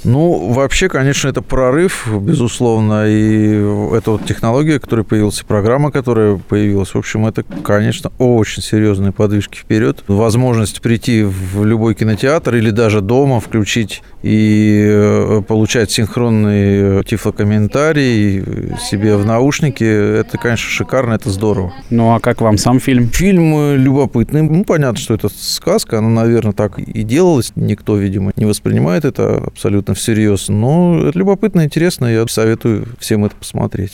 Ну, 0.03 0.51
вообще, 0.53 0.89
конечно, 0.89 1.27
это 1.27 1.41
прорыв, 1.41 2.07
безусловно, 2.21 3.07
и 3.07 3.53
эта 3.95 4.11
вот 4.11 4.25
технология, 4.25 4.79
которая 4.79 5.03
появилась, 5.03 5.41
и 5.41 5.45
программа, 5.45 5.91
которая 5.91 6.37
появилась, 6.37 6.89
в 6.89 6.97
общем, 6.97 7.25
это, 7.25 7.43
конечно, 7.43 8.11
очень 8.19 8.61
серьезные 8.61 9.11
подвижки 9.11 9.57
вперед. 9.57 10.03
Возможность 10.07 10.81
прийти 10.81 11.23
в 11.23 11.65
любой 11.65 11.95
кинотеатр 11.95 12.55
или 12.55 12.69
даже 12.69 13.01
дома 13.01 13.39
включить 13.39 14.03
и 14.21 14.85
э, 14.87 15.41
получать 15.47 15.91
синхронный 15.91 17.03
тифлокомментарий 17.03 18.77
себе 18.79 19.15
в 19.15 19.25
наушники, 19.25 19.83
это, 19.83 20.37
конечно, 20.37 20.69
шикарно, 20.69 21.13
это 21.13 21.29
здорово. 21.29 21.73
Ну, 21.89 22.13
а 22.13 22.19
как 22.19 22.41
вам 22.41 22.57
сам 22.57 22.79
фильм? 22.79 23.09
Фильм 23.09 23.75
любопытный. 23.75 24.43
Ну, 24.43 24.63
понятно, 24.63 24.99
что 24.99 25.13
это 25.13 25.29
сказка, 25.29 25.99
она, 25.99 26.09
наверное, 26.09 26.53
так 26.53 26.79
и 26.79 27.03
делалась. 27.03 27.51
Никто, 27.55 27.97
видимо, 27.97 28.31
не 28.35 28.45
воспринимает 28.45 29.05
это 29.05 29.37
абсолютно 29.37 29.86
всерьез. 29.93 30.49
Но 30.49 31.07
это 31.07 31.17
любопытно, 31.17 31.63
интересно, 31.65 32.05
я 32.05 32.25
советую 32.27 32.87
всем 32.99 33.25
это 33.25 33.35
посмотреть. 33.35 33.93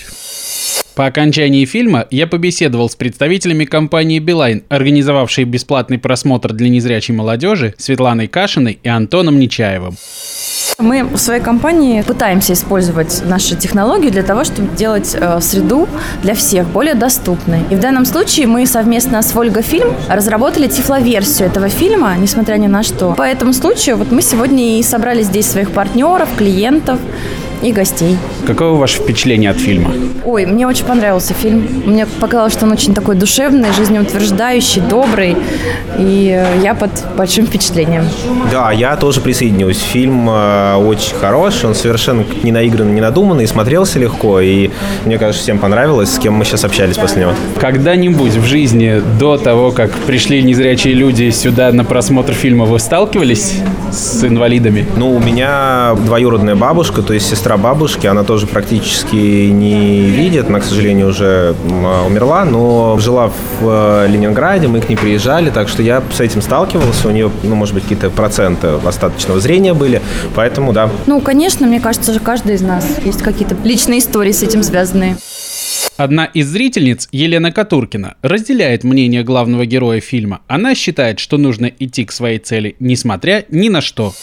По 0.95 1.07
окончании 1.07 1.65
фильма 1.65 2.05
я 2.11 2.27
побеседовал 2.27 2.87
с 2.87 2.95
представителями 2.95 3.65
компании 3.65 4.19
Билайн, 4.19 4.63
организовавшей 4.69 5.43
бесплатный 5.45 5.97
просмотр 5.97 6.53
для 6.53 6.69
незрячей 6.69 7.15
молодежи 7.15 7.73
Светланой 7.77 8.27
Кашиной 8.27 8.79
и 8.81 8.87
Антоном 8.87 9.39
Нечаевым. 9.39 9.97
Мы 10.79 11.03
в 11.03 11.17
своей 11.17 11.41
компании 11.41 12.01
пытаемся 12.01 12.53
использовать 12.53 13.21
наши 13.25 13.55
технологии 13.55 14.09
для 14.09 14.23
того, 14.23 14.43
чтобы 14.43 14.75
делать 14.75 15.15
э, 15.19 15.39
среду 15.39 15.87
для 16.23 16.33
всех 16.33 16.67
более 16.67 16.95
доступной. 16.95 17.59
И 17.69 17.75
в 17.75 17.79
данном 17.79 18.05
случае 18.05 18.47
мы 18.47 18.65
совместно 18.65 19.21
с 19.21 19.35
Вольга 19.35 19.61
Фильм 19.61 19.93
разработали 20.09 20.67
тифловерсию 20.67 21.47
этого 21.47 21.69
фильма, 21.69 22.15
несмотря 22.17 22.55
ни 22.55 22.67
на 22.67 22.81
что. 22.81 23.13
По 23.13 23.23
этому 23.23 23.53
случаю 23.53 23.97
вот 23.97 24.11
мы 24.11 24.23
сегодня 24.23 24.79
и 24.79 24.83
собрали 24.83 25.21
здесь 25.21 25.49
своих 25.51 25.71
партнеров, 25.71 26.29
клиентов, 26.37 26.99
и 27.63 27.71
гостей. 27.71 28.17
Какое 28.45 28.71
ваше 28.71 28.97
впечатление 28.97 29.49
от 29.51 29.57
фильма? 29.57 29.91
Ой, 30.25 30.45
мне 30.45 30.67
очень 30.67 30.85
понравился 30.85 31.33
фильм. 31.33 31.67
Мне 31.85 32.05
показалось, 32.05 32.53
что 32.53 32.65
он 32.65 32.71
очень 32.73 32.93
такой 32.93 33.15
душевный, 33.15 33.71
жизнеутверждающий, 33.73 34.81
добрый. 34.81 35.37
И 35.97 36.45
я 36.61 36.73
под 36.73 36.91
большим 37.17 37.45
впечатлением. 37.45 38.05
Да, 38.51 38.71
я 38.71 38.95
тоже 38.97 39.21
присоединюсь. 39.21 39.77
Фильм 39.77 40.29
э, 40.29 40.75
очень 40.75 41.15
хороший, 41.15 41.67
он 41.67 41.75
совершенно 41.75 42.25
не 42.43 42.51
наигранный, 42.51 42.93
не 42.93 43.01
надуманный, 43.01 43.47
смотрелся 43.47 43.99
легко. 43.99 44.39
И 44.41 44.69
мне 45.05 45.17
кажется, 45.17 45.43
всем 45.43 45.59
понравилось, 45.59 46.13
с 46.13 46.19
кем 46.19 46.33
мы 46.33 46.45
сейчас 46.45 46.65
общались 46.65 46.97
после 46.97 47.21
него. 47.21 47.33
Когда-нибудь 47.59 48.33
в 48.33 48.45
жизни, 48.45 49.01
до 49.19 49.37
того, 49.37 49.71
как 49.71 49.91
пришли 49.91 50.43
незрячие 50.43 50.93
люди 50.93 51.29
сюда 51.29 51.71
на 51.71 51.85
просмотр 51.85 52.33
фильма, 52.33 52.65
вы 52.65 52.79
сталкивались 52.79 53.59
с 53.91 54.23
инвалидами? 54.23 54.85
Ну, 54.97 55.15
у 55.15 55.19
меня 55.19 55.95
двоюродная 56.05 56.55
бабушка, 56.55 57.01
то 57.01 57.13
есть 57.13 57.29
сестра 57.29 57.52
бабушки, 57.57 58.07
она 58.07 58.23
тоже 58.23 58.47
практически 58.47 59.49
не 59.49 60.09
видит, 60.09 60.47
она, 60.47 60.59
к 60.59 60.63
сожалению, 60.63 61.09
уже 61.09 61.55
умерла, 62.05 62.45
но 62.45 62.97
жила 62.99 63.27
в 63.27 63.33
э, 63.61 64.07
Ленинграде, 64.07 64.67
мы 64.67 64.81
к 64.81 64.89
ней 64.89 64.95
приезжали, 64.95 65.49
так 65.49 65.69
что 65.69 65.81
я 65.81 66.01
с 66.13 66.19
этим 66.19 66.41
сталкивался, 66.41 67.07
у 67.07 67.11
нее, 67.11 67.31
ну, 67.43 67.55
может 67.55 67.73
быть, 67.73 67.83
какие-то 67.83 68.09
проценты 68.09 68.67
остаточного 68.85 69.39
зрения 69.39 69.73
были, 69.73 70.01
поэтому 70.35 70.73
да. 70.73 70.89
Ну, 71.05 71.21
конечно, 71.21 71.67
мне 71.67 71.79
кажется, 71.79 72.13
же 72.13 72.19
каждый 72.19 72.55
из 72.55 72.61
нас 72.61 72.85
есть 73.03 73.21
какие-то 73.21 73.55
личные 73.63 73.99
истории 73.99 74.31
с 74.31 74.43
этим 74.43 74.63
связанные. 74.63 75.17
Одна 75.97 76.25
из 76.25 76.47
зрительниц, 76.47 77.07
Елена 77.11 77.51
Катуркина, 77.51 78.15
разделяет 78.21 78.83
мнение 78.83 79.23
главного 79.23 79.65
героя 79.65 79.99
фильма. 79.99 80.41
Она 80.47 80.73
считает, 80.73 81.19
что 81.19 81.37
нужно 81.37 81.67
идти 81.67 82.03
к 82.03 82.11
своей 82.11 82.39
цели, 82.39 82.75
несмотря 82.79 83.45
ни 83.49 83.69
на 83.69 83.81
что. 83.81 84.13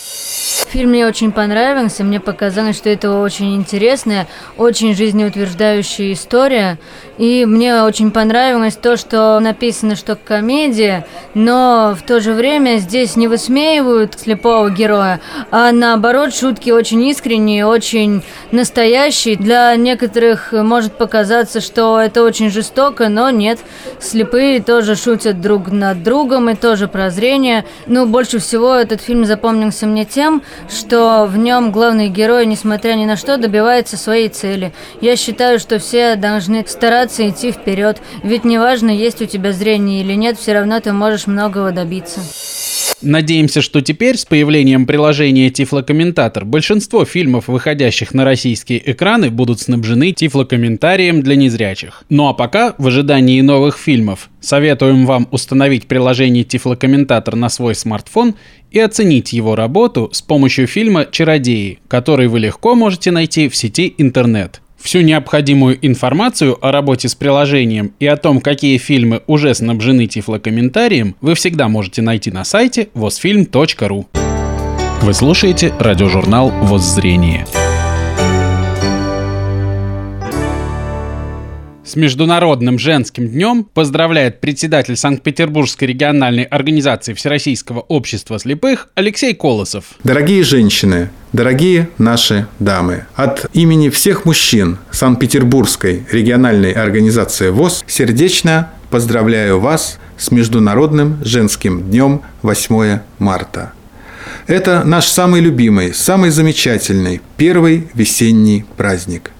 Фильм 0.70 0.90
мне 0.90 1.04
очень 1.04 1.32
понравился, 1.32 2.04
мне 2.04 2.20
показалось, 2.20 2.76
что 2.76 2.90
это 2.90 3.18
очень 3.18 3.56
интересная, 3.56 4.28
очень 4.56 4.94
жизнеутверждающая 4.94 6.12
история. 6.12 6.78
И 7.18 7.44
мне 7.44 7.82
очень 7.82 8.12
понравилось 8.12 8.76
то, 8.76 8.96
что 8.96 9.40
написано, 9.40 9.96
что 9.96 10.14
комедия, 10.14 11.06
но 11.34 11.96
в 11.98 12.02
то 12.06 12.20
же 12.20 12.34
время 12.34 12.78
здесь 12.78 13.16
не 13.16 13.26
высмеивают 13.26 14.18
слепого 14.18 14.70
героя, 14.70 15.20
а 15.50 15.72
наоборот 15.72 16.34
шутки 16.34 16.70
очень 16.70 17.04
искренние, 17.08 17.66
очень 17.66 18.22
настоящие. 18.52 19.36
Для 19.36 19.74
некоторых 19.74 20.52
может 20.52 20.92
показаться, 20.96 21.60
что 21.60 22.00
это 22.00 22.22
очень 22.22 22.48
жестоко, 22.48 23.08
но 23.08 23.30
нет. 23.30 23.58
Слепые 23.98 24.62
тоже 24.62 24.94
шутят 24.94 25.40
друг 25.40 25.72
над 25.72 26.04
другом 26.04 26.48
и 26.48 26.54
тоже 26.54 26.86
прозрение. 26.86 27.64
Но 27.86 28.06
больше 28.06 28.38
всего 28.38 28.72
этот 28.76 29.02
фильм 29.02 29.24
запомнился 29.24 29.86
мне 29.86 30.04
тем, 30.04 30.42
что 30.68 31.26
в 31.26 31.36
нем 31.36 31.72
главный 31.72 32.08
герой, 32.08 32.46
несмотря 32.46 32.94
ни 32.94 33.06
на 33.06 33.16
что, 33.16 33.36
добивается 33.36 33.96
своей 33.96 34.28
цели. 34.28 34.72
Я 35.00 35.16
считаю, 35.16 35.58
что 35.58 35.78
все 35.78 36.16
должны 36.16 36.64
стараться 36.66 37.28
идти 37.28 37.52
вперед, 37.52 37.98
ведь 38.22 38.44
неважно, 38.44 38.90
есть 38.90 39.22
у 39.22 39.26
тебя 39.26 39.52
зрение 39.52 40.00
или 40.00 40.14
нет, 40.14 40.38
все 40.38 40.52
равно 40.52 40.80
ты 40.80 40.92
можешь 40.92 41.26
многого 41.26 41.72
добиться. 41.72 42.20
Надеемся, 43.02 43.62
что 43.62 43.80
теперь 43.80 44.16
с 44.18 44.26
появлением 44.26 44.84
приложения 44.84 45.48
Тифлокомментатор 45.48 46.44
большинство 46.44 47.04
фильмов, 47.06 47.48
выходящих 47.48 48.12
на 48.12 48.24
российские 48.24 48.90
экраны, 48.90 49.30
будут 49.30 49.60
снабжены 49.60 50.12
тифлокомментарием 50.12 51.22
для 51.22 51.36
незрячих. 51.36 52.04
Ну 52.10 52.28
а 52.28 52.34
пока, 52.34 52.74
в 52.76 52.86
ожидании 52.86 53.40
новых 53.40 53.78
фильмов, 53.78 54.28
советуем 54.40 55.06
вам 55.06 55.28
установить 55.30 55.86
приложение 55.86 56.44
Тифлокомментатор 56.44 57.36
на 57.36 57.48
свой 57.48 57.74
смартфон 57.74 58.34
и 58.70 58.78
оценить 58.78 59.32
его 59.32 59.56
работу 59.56 60.10
с 60.12 60.20
помощью 60.20 60.66
фильма 60.66 61.06
«Чародеи», 61.10 61.78
который 61.88 62.28
вы 62.28 62.40
легко 62.40 62.74
можете 62.74 63.10
найти 63.10 63.48
в 63.48 63.56
сети 63.56 63.94
интернет. 63.96 64.60
Всю 64.80 65.02
необходимую 65.02 65.78
информацию 65.86 66.56
о 66.64 66.72
работе 66.72 67.08
с 67.08 67.14
приложением 67.14 67.92
и 68.00 68.06
о 68.06 68.16
том, 68.16 68.40
какие 68.40 68.78
фильмы 68.78 69.22
уже 69.26 69.54
снабжены 69.54 70.06
тифлокомментарием, 70.06 71.16
вы 71.20 71.34
всегда 71.34 71.68
можете 71.68 72.02
найти 72.02 72.30
на 72.30 72.44
сайте 72.44 72.88
восфильм.ру. 72.94 74.08
Вы 75.02 75.14
слушаете 75.14 75.72
радиожурнал 75.78 76.50
«Воззрение». 76.62 77.46
С 81.84 81.96
Международным 81.96 82.78
женским 82.78 83.28
днем 83.28 83.64
поздравляет 83.64 84.40
председатель 84.40 84.96
Санкт-Петербургской 84.96 85.88
региональной 85.88 86.44
организации 86.44 87.14
Всероссийского 87.14 87.80
общества 87.80 88.38
слепых 88.38 88.90
Алексей 88.94 89.34
Колосов. 89.34 89.96
Дорогие 90.04 90.44
женщины, 90.44 91.10
дорогие 91.32 91.88
наши 91.98 92.46
дамы, 92.58 93.06
от 93.14 93.46
имени 93.52 93.88
всех 93.88 94.24
мужчин 94.24 94.78
Санкт-Петербургской 94.90 96.04
региональной 96.10 96.72
организации 96.72 97.50
ВОЗ 97.50 97.84
сердечно 97.86 98.70
поздравляю 98.90 99.60
вас 99.60 99.98
с 100.18 100.30
Международным 100.30 101.18
женским 101.24 101.82
днем 101.82 102.22
8 102.42 103.00
марта. 103.18 103.72
Это 104.46 104.82
наш 104.84 105.06
самый 105.06 105.40
любимый, 105.40 105.94
самый 105.94 106.30
замечательный 106.30 107.20
первый 107.36 107.88
весенний 107.94 108.64
праздник. 108.76 109.30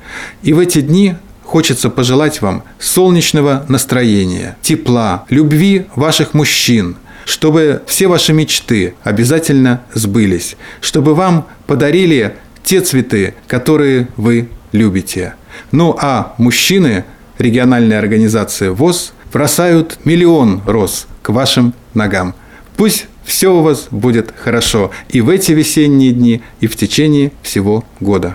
И 0.42 0.52
в 0.52 0.58
эти 0.58 0.80
дни 0.80 1.16
хочется 1.42 1.90
пожелать 1.90 2.40
вам 2.42 2.62
солнечного 2.78 3.64
настроения, 3.68 4.56
тепла, 4.62 5.24
любви 5.28 5.86
ваших 5.96 6.34
мужчин, 6.34 6.96
чтобы 7.30 7.82
все 7.86 8.08
ваши 8.08 8.32
мечты 8.32 8.94
обязательно 9.04 9.82
сбылись, 9.94 10.56
чтобы 10.80 11.14
вам 11.14 11.46
подарили 11.68 12.34
те 12.64 12.80
цветы, 12.80 13.34
которые 13.46 14.08
вы 14.16 14.48
любите. 14.72 15.34
Ну 15.70 15.96
а 15.96 16.34
мужчины 16.38 17.04
региональной 17.38 18.00
организации 18.00 18.70
ВОЗ 18.70 19.12
бросают 19.32 20.00
миллион 20.04 20.62
роз 20.66 21.06
к 21.22 21.28
вашим 21.28 21.72
ногам. 21.94 22.34
Пусть 22.76 23.06
все 23.22 23.54
у 23.54 23.62
вас 23.62 23.86
будет 23.92 24.34
хорошо 24.36 24.90
и 25.08 25.20
в 25.20 25.28
эти 25.28 25.52
весенние 25.52 26.10
дни, 26.10 26.42
и 26.58 26.66
в 26.66 26.74
течение 26.74 27.30
всего 27.42 27.84
года. 28.00 28.34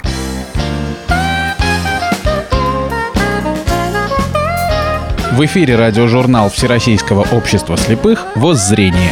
В 5.36 5.44
эфире 5.44 5.76
радиожурнал 5.76 6.50
Всероссийского 6.50 7.28
общества 7.34 7.76
слепых 7.76 8.26
«Воззрение». 8.36 9.12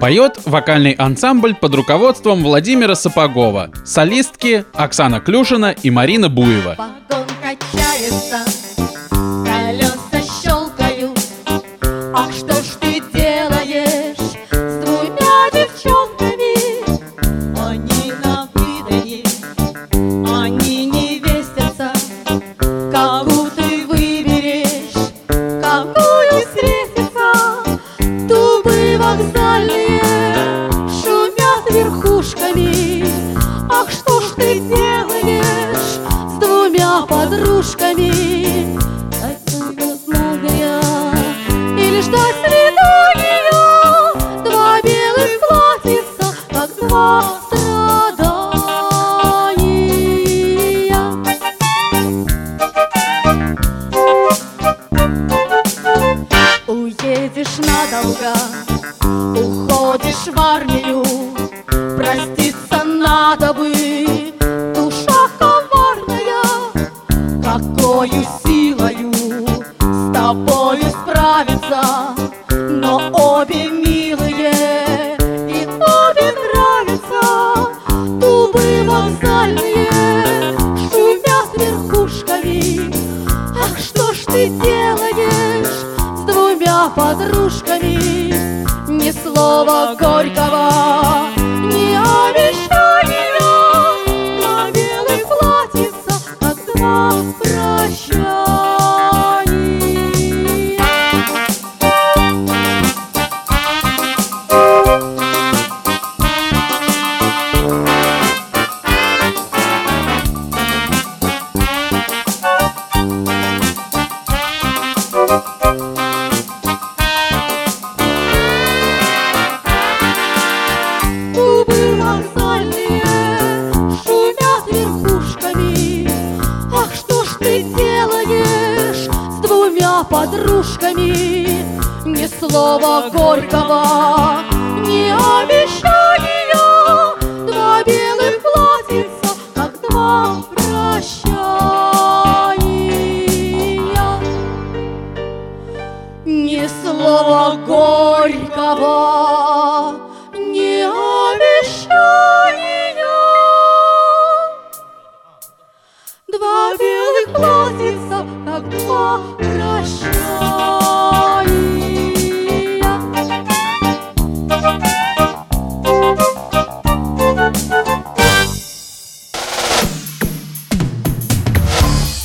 Поет 0.00 0.38
вокальный 0.46 0.92
ансамбль 0.92 1.54
под 1.54 1.74
руководством 1.74 2.42
Владимира 2.42 2.94
Сапогова, 2.94 3.72
солистки 3.84 4.64
Оксана 4.72 5.20
Клюшина 5.20 5.72
и 5.72 5.90
Марина 5.90 6.30
Буева. 6.30 6.76
Вагон 6.78 7.26
качается, 7.42 8.42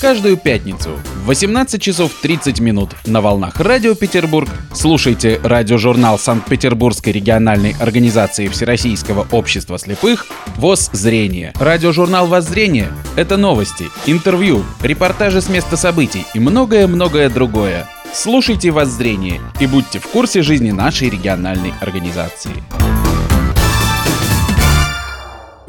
Каждую 0.10 0.38
пятницу 0.38 0.90
в 1.22 1.28
18 1.28 1.80
часов 1.80 2.12
30 2.20 2.60
минут 2.62 2.96
на 3.06 3.22
волнах 3.22 3.60
Радио 3.60 3.94
Петербург 3.94 4.50
слушайте 4.74 5.40
радиожурнал 5.44 6.18
Санкт-Петербургской 6.18 7.14
региональной 7.14 7.76
организации 7.80 8.48
Всероссийского 8.48 9.28
общества 9.32 9.78
слепых 9.78 10.26
ВОЗ 10.56 10.90
«Зрение». 10.94 11.54
Радиожурнал 11.60 12.26
«Воззрение»— 12.26 12.92
это 13.18 13.38
новости, 13.38 13.86
интервью, 14.08 14.64
репортажи 14.82 15.42
с 15.42 15.48
места 15.48 15.78
событий 15.78 16.26
и 16.34 16.40
многое-многое 16.40 17.30
другое. 17.30 17.88
Слушайте 18.12 18.72
«Воззрение» 18.72 19.40
и 19.60 19.68
будьте 19.68 20.00
в 20.00 20.08
курсе 20.08 20.42
жизни 20.42 20.72
нашей 20.72 21.12
региональной 21.12 21.72
организации. 21.82 22.64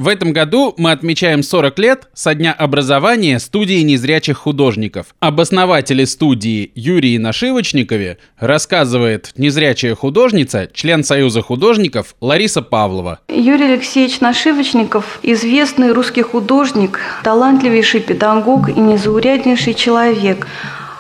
В 0.01 0.09
этом 0.09 0.33
году 0.33 0.73
мы 0.79 0.93
отмечаем 0.93 1.43
40 1.43 1.79
лет 1.79 2.09
со 2.15 2.35
дня 2.35 2.55
образования 2.55 3.39
студии 3.39 3.83
незрячих 3.83 4.39
художников. 4.39 5.09
Об 5.21 5.43
основателе 5.43 6.07
студии 6.07 6.73
Юрии 6.75 7.19
Нашивочникове 7.19 8.17
рассказывает 8.39 9.33
незрячая 9.37 9.95
художница, 9.95 10.71
член 10.73 11.05
Союза 11.05 11.43
художников 11.43 12.17
Лариса 12.23 12.63
Павлова. 12.63 13.21
Юрий 13.29 13.75
Алексеевич 13.75 14.21
Нашивочников– 14.21 15.19
известный 15.23 15.93
русский 15.93 16.23
художник, 16.23 16.99
талантливейший 17.23 18.01
педагог 18.01 18.71
и 18.71 18.81
незауряднейший 18.81 19.75
человек. 19.75 20.47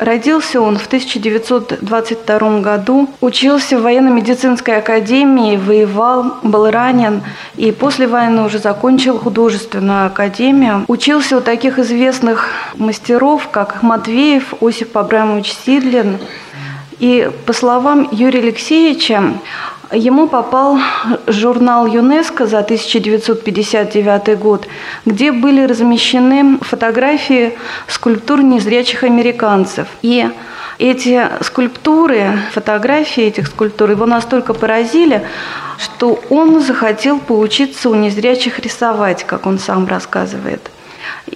Родился 0.00 0.62
он 0.62 0.78
в 0.78 0.86
1922 0.86 2.60
году, 2.60 3.10
учился 3.20 3.78
в 3.78 3.82
военно-медицинской 3.82 4.78
академии, 4.78 5.58
воевал, 5.58 6.38
был 6.42 6.70
ранен 6.70 7.22
и 7.56 7.70
после 7.70 8.06
войны 8.06 8.42
уже 8.42 8.58
закончил 8.60 9.18
художественную 9.18 10.06
академию. 10.06 10.86
Учился 10.88 11.36
у 11.36 11.42
таких 11.42 11.78
известных 11.78 12.48
мастеров, 12.76 13.48
как 13.50 13.82
Матвеев, 13.82 14.54
Осип 14.62 14.96
Абрамович 14.96 15.52
Сидлин. 15.66 16.16
И 16.98 17.30
по 17.44 17.52
словам 17.52 18.08
Юрия 18.10 18.40
Алексеевича, 18.40 19.34
Ему 19.92 20.28
попал 20.28 20.78
журнал 21.26 21.84
ЮНЕСКО 21.86 22.46
за 22.46 22.58
1959 22.60 24.38
год, 24.38 24.68
где 25.04 25.32
были 25.32 25.64
размещены 25.64 26.58
фотографии 26.60 27.58
скульптур 27.88 28.40
незрячих 28.40 29.02
американцев. 29.02 29.88
И 30.02 30.28
эти 30.78 31.28
скульптуры, 31.42 32.38
фотографии 32.52 33.24
этих 33.24 33.48
скульптур 33.48 33.90
его 33.90 34.06
настолько 34.06 34.54
поразили, 34.54 35.26
что 35.76 36.20
он 36.30 36.60
захотел 36.60 37.18
поучиться 37.18 37.90
у 37.90 37.94
незрячих 37.96 38.60
рисовать, 38.60 39.24
как 39.24 39.44
он 39.46 39.58
сам 39.58 39.88
рассказывает. 39.88 40.70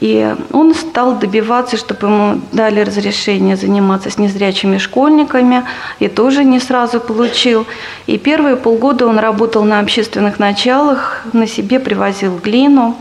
И 0.01 0.35
он 0.53 0.75
стал 0.75 1.19
добиваться, 1.19 1.77
чтобы 1.77 2.07
ему 2.07 2.41
дали 2.53 2.81
разрешение 2.81 3.57
заниматься 3.57 4.11
с 4.11 4.19
незрячими 4.19 4.79
школьниками, 4.79 5.65
и 6.01 6.09
тоже 6.09 6.45
не 6.45 6.61
сразу 6.61 7.01
получил. 7.01 7.67
И 8.07 8.19
первые 8.19 8.57
полгода 8.57 9.07
он 9.07 9.19
работал 9.19 9.65
на 9.65 9.81
общественных 9.81 10.39
началах, 10.39 11.23
на 11.33 11.47
себе 11.47 11.79
привозил 11.79 12.39
глину, 12.39 12.97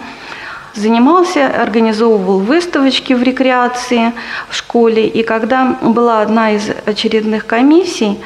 занимался, 0.75 1.47
организовывал 1.47 2.39
выставочки 2.39 3.13
в 3.13 3.23
рекреации 3.23 4.13
в 4.49 4.55
школе. 4.55 5.07
И 5.07 5.23
когда 5.23 5.77
была 5.81 6.21
одна 6.21 6.51
из 6.51 6.69
очередных 6.85 7.45
комиссий, 7.45 8.19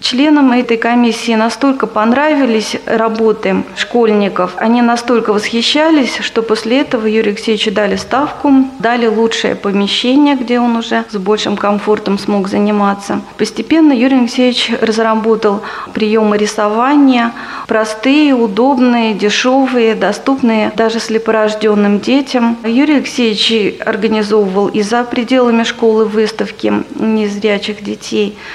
Членам 0.00 0.52
этой 0.52 0.76
комиссии 0.76 1.32
настолько 1.32 1.86
понравились 1.86 2.76
работы 2.84 3.64
школьников, 3.76 4.52
они 4.56 4.82
настолько 4.82 5.32
восхищались, 5.32 6.18
что 6.20 6.42
после 6.42 6.80
этого 6.80 7.06
Юрию 7.06 7.32
Алексеевичу 7.32 7.70
дали 7.72 7.96
ставку, 7.96 8.52
дали 8.78 9.06
лучшее 9.06 9.54
помещение, 9.54 10.36
где 10.36 10.60
он 10.60 10.76
уже 10.76 11.04
с 11.10 11.16
большим 11.16 11.56
комфортом 11.56 12.18
смог 12.18 12.48
заниматься. 12.48 13.22
Постепенно 13.38 13.92
Юрий 13.92 14.18
Алексеевич 14.18 14.70
разработал 14.80 15.62
приемы 15.94 16.36
рисования, 16.36 17.32
простые, 17.66 18.34
удобные, 18.34 19.14
дешевые, 19.14 19.94
доступные 19.94 20.72
даже 20.76 21.00
слепорожденным 21.00 22.00
детям. 22.00 22.58
Юрий 22.64 22.96
Алексеевич 22.96 23.80
организовывал 23.84 24.68
и 24.68 24.82
за 24.82 25.04
пределами 25.04 25.62
школы 25.62 26.04
выставки 26.04 26.72
незрячих 26.96 27.82
детей– 27.82 28.36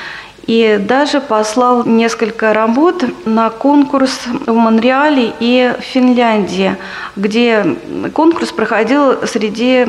и 0.47 0.80
даже 0.80 1.21
послал 1.21 1.86
несколько 1.86 2.54
работ 2.54 3.04
на 3.25 3.49
конкурс 3.49 4.19
в 4.45 4.54
Монреале 4.54 5.34
и 5.39 5.73
Финляндии, 5.80 6.75
где 7.15 7.77
конкурс 8.13 8.51
проходил 8.51 9.25
среди 9.27 9.86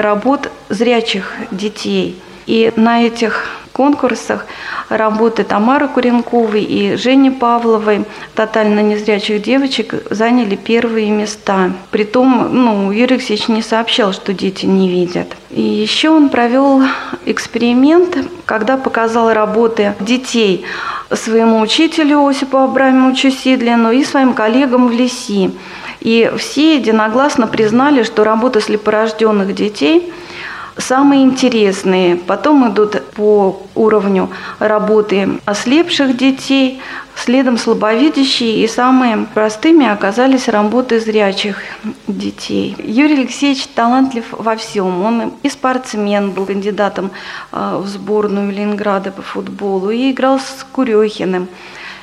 работ 0.00 0.50
зрячих 0.68 1.32
детей. 1.50 2.20
И 2.46 2.72
на 2.76 3.02
этих 3.02 3.46
конкурсах 3.72 4.46
работы 4.88 5.42
Тамары 5.44 5.88
Куренковой 5.88 6.62
и 6.62 6.96
Жени 6.96 7.30
Павловой, 7.30 8.04
тотально 8.34 8.80
незрячих 8.80 9.42
девочек, 9.42 9.94
заняли 10.10 10.54
первые 10.56 11.10
места. 11.10 11.72
Притом, 11.90 12.50
ну, 12.52 12.92
Юрий 12.92 13.16
Алексеевич 13.16 13.48
не 13.48 13.62
сообщал, 13.62 14.12
что 14.12 14.32
дети 14.32 14.66
не 14.66 14.88
видят. 14.88 15.36
И 15.54 15.62
еще 15.62 16.10
он 16.10 16.30
провел 16.30 16.82
эксперимент, 17.26 18.18
когда 18.44 18.76
показал 18.76 19.32
работы 19.32 19.94
детей 20.00 20.64
своему 21.12 21.60
учителю 21.60 22.26
Осипу 22.26 22.58
Абрамовичу 22.58 23.30
Сидлину 23.30 23.92
и 23.92 24.02
своим 24.02 24.34
коллегам 24.34 24.88
в 24.88 24.90
ЛИСИ. 24.90 25.52
И 26.00 26.32
все 26.38 26.74
единогласно 26.78 27.46
признали, 27.46 28.02
что 28.02 28.24
работы 28.24 28.60
слепорожденных 28.60 29.54
детей– 29.54 30.12
самые 30.76 31.22
интересные. 31.22 32.16
Потом 32.16 32.68
идут 32.68 33.00
по 33.12 33.62
уровню 33.74 34.30
работы 34.58 35.40
ослепших 35.44 36.16
детей, 36.16 36.80
следом 37.16 37.58
слабовидящие, 37.58 38.64
и 38.64 38.68
самыми 38.68 39.26
простыми 39.32 39.86
оказались 39.86 40.48
работы 40.48 41.00
зрячих 41.00 41.62
детей. 42.06 42.76
Юрий 42.78 43.20
Алексеевич 43.20 43.66
талантлив 43.68 44.24
во 44.30 44.56
всем. 44.56 45.02
Он 45.02 45.32
и 45.42 45.48
спортсмен, 45.48 46.32
был 46.32 46.46
кандидатом 46.46 47.10
э, 47.52 47.78
в 47.80 47.86
сборную 47.86 48.52
Ленинграда 48.52 49.10
по 49.10 49.22
футболу, 49.22 49.90
и 49.90 50.10
играл 50.10 50.38
с 50.38 50.66
Курехиным. 50.72 51.48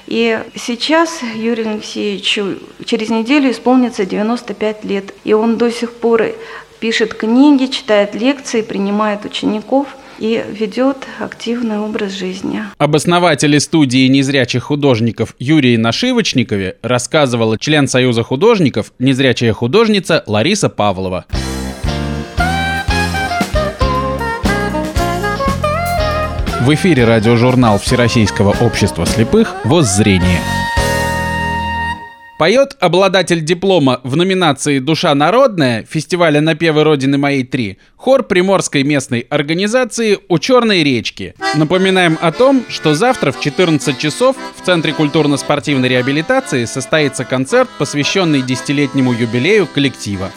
И 0.08 0.40
сейчас 0.56 1.22
Юрию 1.36 1.70
Алексеевичу 1.70 2.58
через 2.86 3.10
неделю 3.10 3.52
исполнится 3.52 4.06
95 4.06 4.84
лет, 4.84 5.14
и 5.24 5.34
он 5.34 5.58
до 5.58 5.72
сих 5.72 5.94
пор 5.94 6.24
пишет 6.80 7.14
книги, 7.14 7.68
читает 7.68 8.16
лекции, 8.16 8.62
принимает 8.62 9.24
учеников 9.24 9.88
и 10.22 10.44
ведет 10.48 10.98
активный 11.20 11.80
образ 11.80 12.14
жизни. 12.14 12.62
Об 12.78 12.96
основателе 12.96 13.60
студии 13.60 14.08
незрячих 14.08 14.64
художников 14.64 15.36
Юрии 15.40 15.76
Нашивочникове 15.78 16.78
рассказывала 16.84 17.58
член 17.58 17.88
Союза 17.88 18.22
художников, 18.22 18.94
незрячая 19.00 19.52
художница 19.52 20.24
Лариса 20.28 20.70
Павлова. 20.70 21.26
В 26.62 26.72
эфире 26.76 27.06
радиожурнал 27.06 27.80
Всероссийского 27.80 28.56
общества 28.62 29.08
слепых 29.08 29.56
«Воззрение». 29.64 30.61
Поет 32.42 32.76
обладатель 32.80 33.42
диплома 33.42 34.02
в 34.04 34.16
номинации 34.16 34.80
«Душа 34.80 35.14
народная» 35.14 35.86
фестиваля 35.88 36.42
«Напевы 36.42 36.84
Родины 36.84 37.20
моей 37.20 37.44
3» 37.44 37.78
хор 37.96 38.24
Приморской 38.24 38.82
местной 38.82 39.28
организации 39.30 40.18
«У 40.28 40.40
Черной 40.40 40.82
речки». 40.82 41.36
Напоминаем 41.54 42.18
о 42.20 42.32
том, 42.32 42.64
что 42.68 42.96
завтра 42.96 43.32
в 43.32 43.40
14 43.40 43.96
часов 44.00 44.36
в 44.60 44.66
Центре 44.66 44.92
культурно-спортивной 44.92 45.88
реабилитации 45.88 46.66
состоится 46.66 47.26
концерт, 47.26 47.70
посвященный 47.78 48.42
десятилетнему 48.42 49.14
юбилею 49.14 49.68
коллектива. 49.68 50.32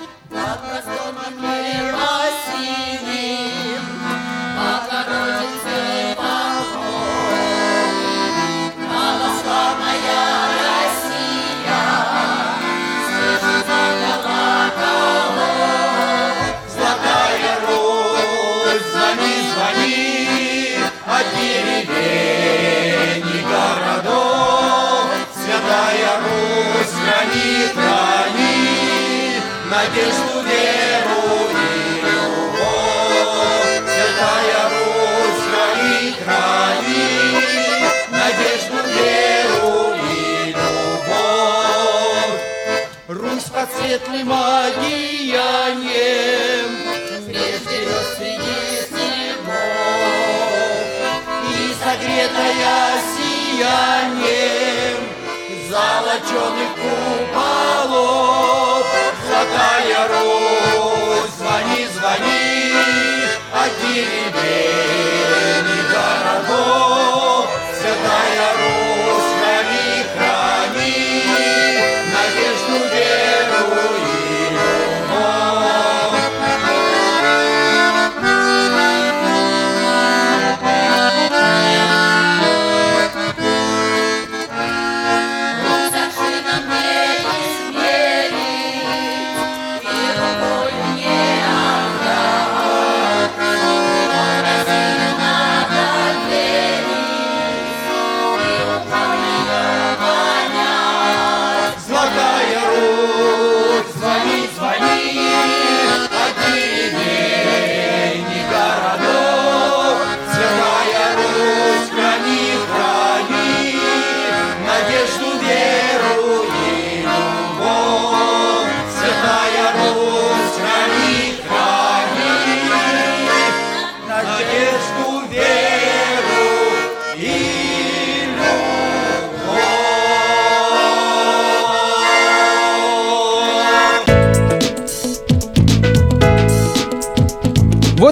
Надежду, 29.85 30.41
веру 30.43 31.27
и 31.51 32.01
любовь. 32.01 33.85
Святая 33.93 34.63
Русь, 34.71 35.43
храни, 35.47 36.01
храни, 36.25 37.09
надежду, 38.11 38.79
веру 38.95 39.77
и 40.11 40.15
любовь. 40.51 42.41
Русь 43.09 43.49
под 43.53 43.69
светлым 43.77 44.31
одеянием, 44.33 45.51
прежде 47.27 47.79
среди 48.17 48.63
снегов, 48.89 49.55
и 51.51 51.53
согретая 51.83 52.87
сиянием 53.17 54.74
золоченых 55.75 56.71
куполов. 56.81 58.25
Золотая 59.27 60.03
Русь, 60.09 61.35
звони, 61.39 61.83
звони, 61.95 62.73
от 63.53 63.71
деревень 63.83 65.71
и 65.77 65.83
городов. 65.93 67.45
Святая 67.77 68.49
Русь, 68.61 69.24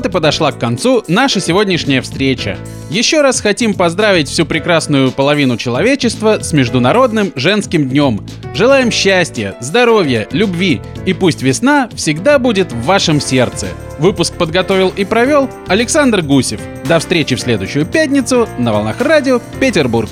Вот 0.03 0.09
и 0.09 0.11
подошла 0.11 0.51
к 0.51 0.59
концу 0.59 1.05
наша 1.07 1.39
сегодняшняя 1.39 2.01
встреча. 2.01 2.59
Еще 2.91 3.21
раз 3.21 3.41
хотим 3.41 3.73
поздравить 3.73 4.29
всю 4.29 4.45
прекрасную 4.45 5.13
половину 5.13 5.57
человечества 5.57 6.41
с 6.43 6.53
Международным 6.53 7.31
женским 7.37 7.89
днем. 7.89 8.27
Желаем 8.53 8.91
счастья, 8.91 9.55
здоровья, 9.61 10.27
любви 10.33 10.81
и 11.07 11.13
пусть 11.13 11.41
весна 11.43 11.89
всегда 11.95 12.41
будет 12.41 12.73
в 12.73 12.83
вашем 12.83 13.21
сердце. 13.21 13.69
Выпуск 14.01 14.35
подготовил 14.35 14.93
и 14.97 15.05
провел 15.05 15.49
Александр 15.69 16.23
Гусев. 16.23 16.61
До 16.89 16.99
встречи 16.99 17.37
в 17.37 17.41
следующую 17.41 17.87
пятницу 17.87 18.49
на 18.59 18.73
волнах 18.73 19.01
радио 19.01 19.41
Петербург. 19.61 20.11